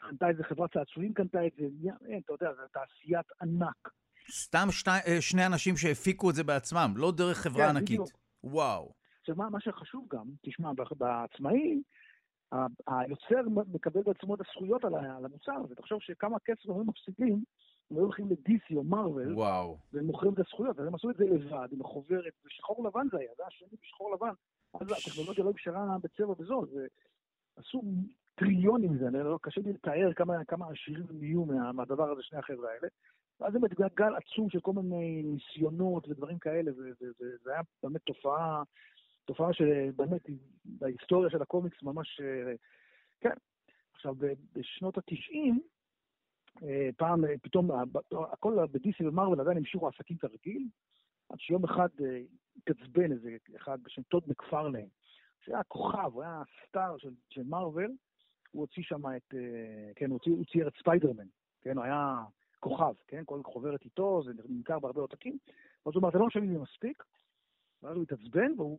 [0.00, 1.64] קנתה איזה חברת צעצועים קנתה את זה,
[2.08, 3.88] אין, אתה יודע, זה תעשיית ענק.
[4.30, 8.00] סתם שני, אה, שני אנשים שהפיקו את זה בעצמם, לא דרך חברה כן, ענקית.
[8.00, 8.18] בדיוק.
[8.44, 8.92] וואו.
[9.20, 11.82] עכשיו, מה, מה שחשוב גם, תשמע, בעצמאי,
[12.86, 15.74] היוצר מקבל בעצמו את הזכויות על המוצר הזה.
[15.74, 17.42] תחשוב שכמה כסף הם מפסידים,
[17.90, 19.34] הם היו הולכים לדיסי או מרוויל,
[19.92, 23.18] והם מוכרים את הזכויות, אז הם עשו את זה לבד, עם החוברת, בשחור לבן זה
[23.18, 24.32] היה, זה היה שני בשחור לבן.
[24.74, 26.68] אז הטכנולוגיה לא אפשרה בצבע וזול,
[27.56, 27.82] ועשו
[28.34, 32.38] טריליונים מזה, לא, קשה לי לתאר כמה, כמה עשירים הם יהיו מה, מהדבר הזה, שני
[32.38, 32.88] החבר'ה האלה.
[33.40, 38.62] ואז זה גל עצום של כל מיני ניסיונות ודברים כאלה, וזה היה באמת תופעה
[39.30, 40.22] תופעה שבאמת
[40.64, 42.52] בהיסטוריה של הקומיקס ממש, אה,
[43.20, 43.34] כן.
[43.94, 44.14] עכשיו,
[44.52, 45.60] בשנות ה-90,
[46.62, 47.70] אה, פעם, אה, פתאום,
[48.32, 50.68] הכל ב-DC ומרוויל עדיין המשיכו עסקים כרגיל,
[51.28, 51.88] עד שיום אחד
[52.56, 54.86] התעצבן איזה אחד בשם טוד מקפרלן,
[55.44, 57.90] שהיה כוכב, הוא היה סטאר של, של מרוויל,
[58.50, 59.34] הוא הוציא שם את,
[59.96, 61.26] כן, הוא צייר את ספיידרמן,
[61.60, 62.16] כן, הוא היה
[62.60, 65.38] כוכב, כן, כל חוברת איתו, זה נמכר בהרבה עותקים,
[65.86, 67.04] ואז הוא אמר, זה לא משנה לי מספיק,
[67.82, 68.78] ואז הוא התעצבן, והוא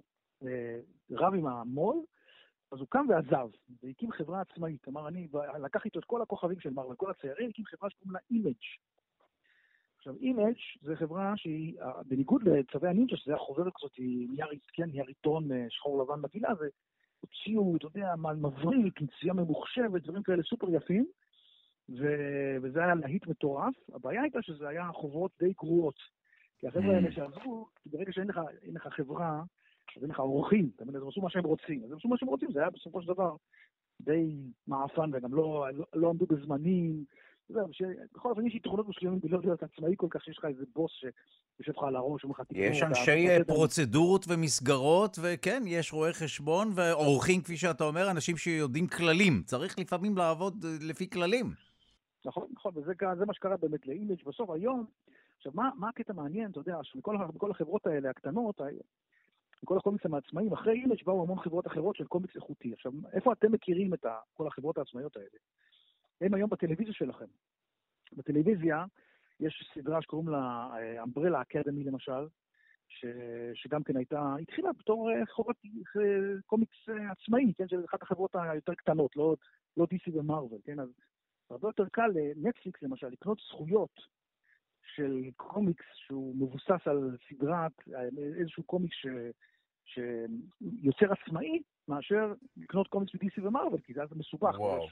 [1.12, 2.06] רב עם המו"ל,
[2.72, 3.50] אז הוא קם ועזב,
[3.84, 4.88] והקים חברה עצמאית.
[4.88, 5.28] אמר, אני
[5.64, 8.64] לקח איתו את כל הכוכבים של מרוויל, כל הציירים, הקים חברה שקוראים לה Image.
[9.98, 15.52] עכשיו, Image זה חברה שהיא, בניגוד לצבי הנינג'ה, שזה החוברת כזאת, נייר, כן, נייר עיתון
[15.52, 21.06] אה, שחור לבן מגעילה, והוציאו, אתה יודע, מבריק, עם צביעה ממוחשבת, דברים כאלה סופר יפים,
[21.90, 22.06] ו...
[22.62, 23.74] וזה היה להיט מטורף.
[23.94, 26.00] הבעיה הייתה שזה היה חוברות די גרועות.
[26.58, 27.12] כי החבר'ה האלה mm.
[27.12, 29.44] שעזבו, ברגע שאין לך, לך חברה
[29.98, 31.84] אז אין לך אורחים, אתה מבין, הם עשו מה שהם רוצים.
[31.84, 33.36] אז הם עשו מה שהם רוצים, זה היה בסופו של דבר
[34.02, 34.38] די
[34.68, 37.06] מעפן, וגם לא, לא, לא עמדו בזמנים.
[38.14, 41.72] בכל אופן יש יתרונות מסוימים בלא להיות עצמאי כל כך, שיש לך איזה בוס שיושב
[41.78, 42.64] לך על הראש, אומר לך תקראו.
[42.64, 49.44] יש אנשי פרוצדורות ומסגרות, וכן, יש רואי חשבון ועורכים, כפי שאתה אומר, אנשים שיודעים כללים.
[49.46, 51.46] צריך לפעמים לעבוד אה, לפי כללים.
[52.26, 54.86] נכון, נכון, וזה מה שקרה באמת ל Image בסוף היום.
[55.38, 58.62] עכשיו, מה, מה הקטע מעניין, אתה יודע, שבכל החברות האלה, הקטנות,
[59.64, 62.74] מכל הקומיקסים העצמאיים, אחרי Image באו המון חברות אחרות של קומיקס איכותי.
[62.74, 65.28] עכשיו, איפה אתם מכירים את כל החברות העצמאיות האלה?
[66.22, 67.26] הם היום בטלוויזיה שלכם.
[68.14, 68.86] בטלוויזיה
[69.40, 70.70] יש סדרה שקוראים לה
[71.04, 72.28] Umbrella אה, Academy למשל,
[72.88, 73.06] ש,
[73.54, 75.56] שגם כן הייתה, התחילה בתור חוברת
[76.46, 76.78] קומיקס
[77.12, 79.36] עצמאי, כן, של אחת החברות היותר קטנות, לא,
[79.78, 80.90] לא DC ו Marvel, כן, אז
[81.50, 84.00] הרבה יותר קל לנטפליקס למשל לקנות זכויות
[84.96, 87.72] של קומיקס שהוא מבוסס על סדרת,
[88.40, 89.08] איזשהו קומיקס ש,
[89.86, 94.60] שיוצר עצמאי, מאשר לקנות קומיקס מ-DC ומרוויל, כי זה אז מסובך.
[94.60, 94.88] וואו.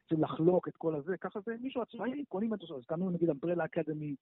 [0.00, 2.74] צריכים לחלוק את כל הזה, ככה זה מישהו עצמאי, קונים את זה.
[2.74, 4.14] אז קנו נגיד Umbrella Academy,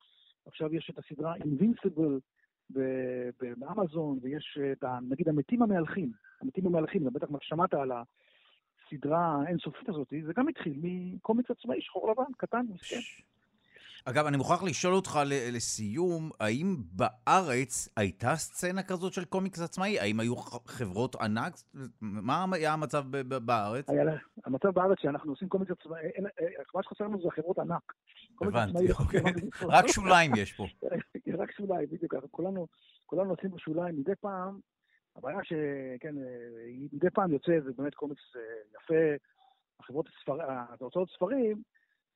[0.47, 2.21] עכשיו יש את הסדרה Invincible
[3.41, 10.33] באמזון, ויש את, נגיד, המתים המהלכים, המתים המהלכים, בטח שמעת על הסדרה האינסופית הזאת, זה
[10.33, 13.01] גם התחיל מקומיקס עצמאי, שחור לבן, קטן, מסכן.
[14.05, 15.19] אגב, אני מוכרח לשאול אותך
[15.53, 20.01] לסיום, האם בארץ הייתה סצנה כזאת של קומיקס עצמאי?
[20.01, 20.37] האם היו
[20.67, 21.53] חברות ענק?
[22.01, 23.05] מה היה המצב
[23.45, 23.91] בארץ?
[23.91, 24.05] היה,
[24.45, 26.01] המצב בארץ שאנחנו עושים קומיקס עצמאי,
[26.75, 27.93] מה שחסר לנו זה חברות ענק.
[28.41, 29.21] הבנתי, אוקיי.
[29.63, 30.67] רק שוליים יש פה.
[31.43, 32.27] רק שוליים, בדיוק ככה.
[33.07, 34.61] כולנו עושים בשוליים מדי פעם.
[35.17, 36.15] הבעיה שכן,
[36.93, 38.41] מדי פעם יוצא איזה באמת קומיקס אה,
[38.77, 39.25] יפה,
[39.81, 40.09] החברות,
[40.81, 41.63] ההוצאות ספרים,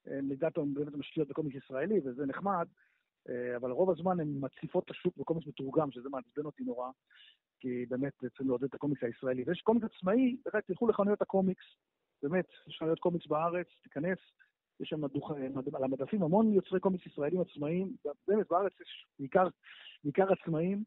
[0.06, 2.66] לדעתו באמת משקיעות בקומיקס ישראלי, וזה נחמד,
[3.28, 6.90] אה, אבל רוב הזמן הן מציפות את השוק בקומיקס מתורגם, שזה מעצבן אותי נורא,
[7.60, 9.44] כי באמת צריכים לעודד את הקומיקס הישראלי.
[9.46, 11.64] ויש קומיקס עצמאי, באמת, תלכו לחנויות הקומיקס,
[12.22, 14.18] באמת, יש חנויות קומיקס בארץ, תיכנס,
[14.80, 15.30] יש שם דוח,
[15.74, 17.96] על המדפים המון יוצרי קומיקס ישראלים עצמאיים,
[18.28, 19.06] באמת, בארץ יש
[20.04, 20.84] בעיקר עצמאים,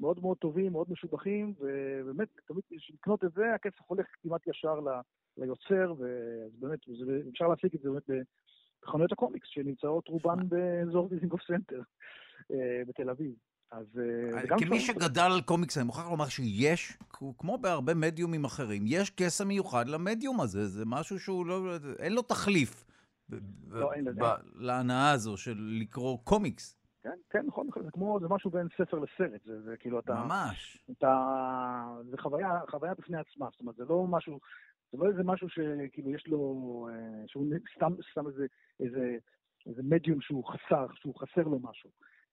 [0.00, 2.62] מאוד מאוד טובים, מאוד משובחים, ובאמת, תמיד
[2.94, 4.80] לקנות את זה, הכסף הולך כמעט ישר
[5.36, 6.78] ליוצר, ובאמת,
[7.32, 8.26] אפשר להשיג את זה באמת
[8.82, 11.80] בחנויות הקומיקס שנמצאות רובן באזור דיזינגוף סנטר
[12.50, 13.32] אה, בתל אביב.
[13.72, 14.00] אז...
[14.34, 16.98] אה, כמי שגדל על קומיקס, אני מוכרח לומר שיש,
[17.38, 21.76] כמו בהרבה מדיומים אחרים, יש קסם מיוחד למדיום הזה, זה משהו שהוא לא...
[21.98, 22.84] אין לו תחליף.
[23.68, 24.20] לא, אין לזה.
[24.54, 26.79] להנאה הזו של לקרוא קומיקס.
[27.02, 30.24] כן, כן, נכון, נכון, זה כמו, זה משהו בין ספר לסרט, זה, זה כאילו אתה...
[30.24, 30.78] ממש.
[30.90, 31.16] אתה,
[32.10, 34.40] זה חוויה, חוויה בפני עצמה, זאת אומרת, זה לא משהו,
[34.92, 37.46] זה לא איזה משהו שכאילו יש לו, אה, שהוא
[37.76, 38.46] סתם, סתם איזה,
[38.80, 39.16] איזה,
[39.66, 41.90] איזה מדיום שהוא חסר, שהוא חסר לו משהו.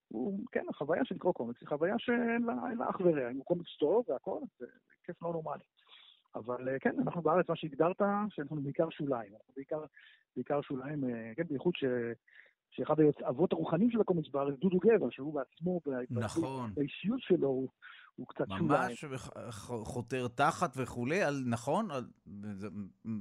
[0.07, 2.43] הוא, כן, החוויה של לקרוא קומיקס היא חוויה שאין
[2.77, 4.65] לה אח ורע, הוא קומיקס טוב והכל, זה
[5.03, 5.63] כיף לא נורמלי.
[6.35, 9.33] אבל אה, כן, אנחנו בארץ, מה שהגדרת, שאנחנו בעיקר שוליים.
[9.33, 9.83] אנחנו בעיקר,
[10.35, 11.83] בעיקר שוליים, אה, כן, בייחוד ש...
[12.71, 12.95] שאחד
[13.25, 16.71] האבות הרוחנים של הקומיקס בארץ, דודו גבע, שהוא בעצמו, נכון.
[16.75, 17.67] באישיות שלו, הוא,
[18.15, 18.67] הוא קצת שוליים.
[18.67, 19.05] ממש
[19.83, 21.91] חותר תחת וכולי, על, נכון?
[21.91, 22.05] על,
[22.53, 22.67] זה,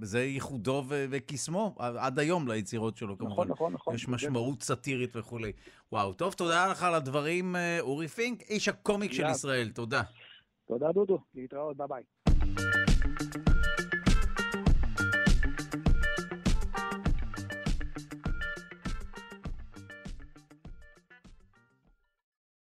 [0.03, 3.33] זה ייחודו וקסמו עד היום ליצירות שלו, כמובן.
[3.35, 3.95] נכון, נכון, נכון.
[3.95, 5.53] יש משמעות סאטירית וכולי.
[5.93, 10.03] וואו, טוב, תודה לך על הדברים, אה, אורי פינק, איש הקומיק של ישראל, תודה.
[10.67, 11.19] תודה, דודו.
[11.35, 13.56] להתראות, ביי ביי.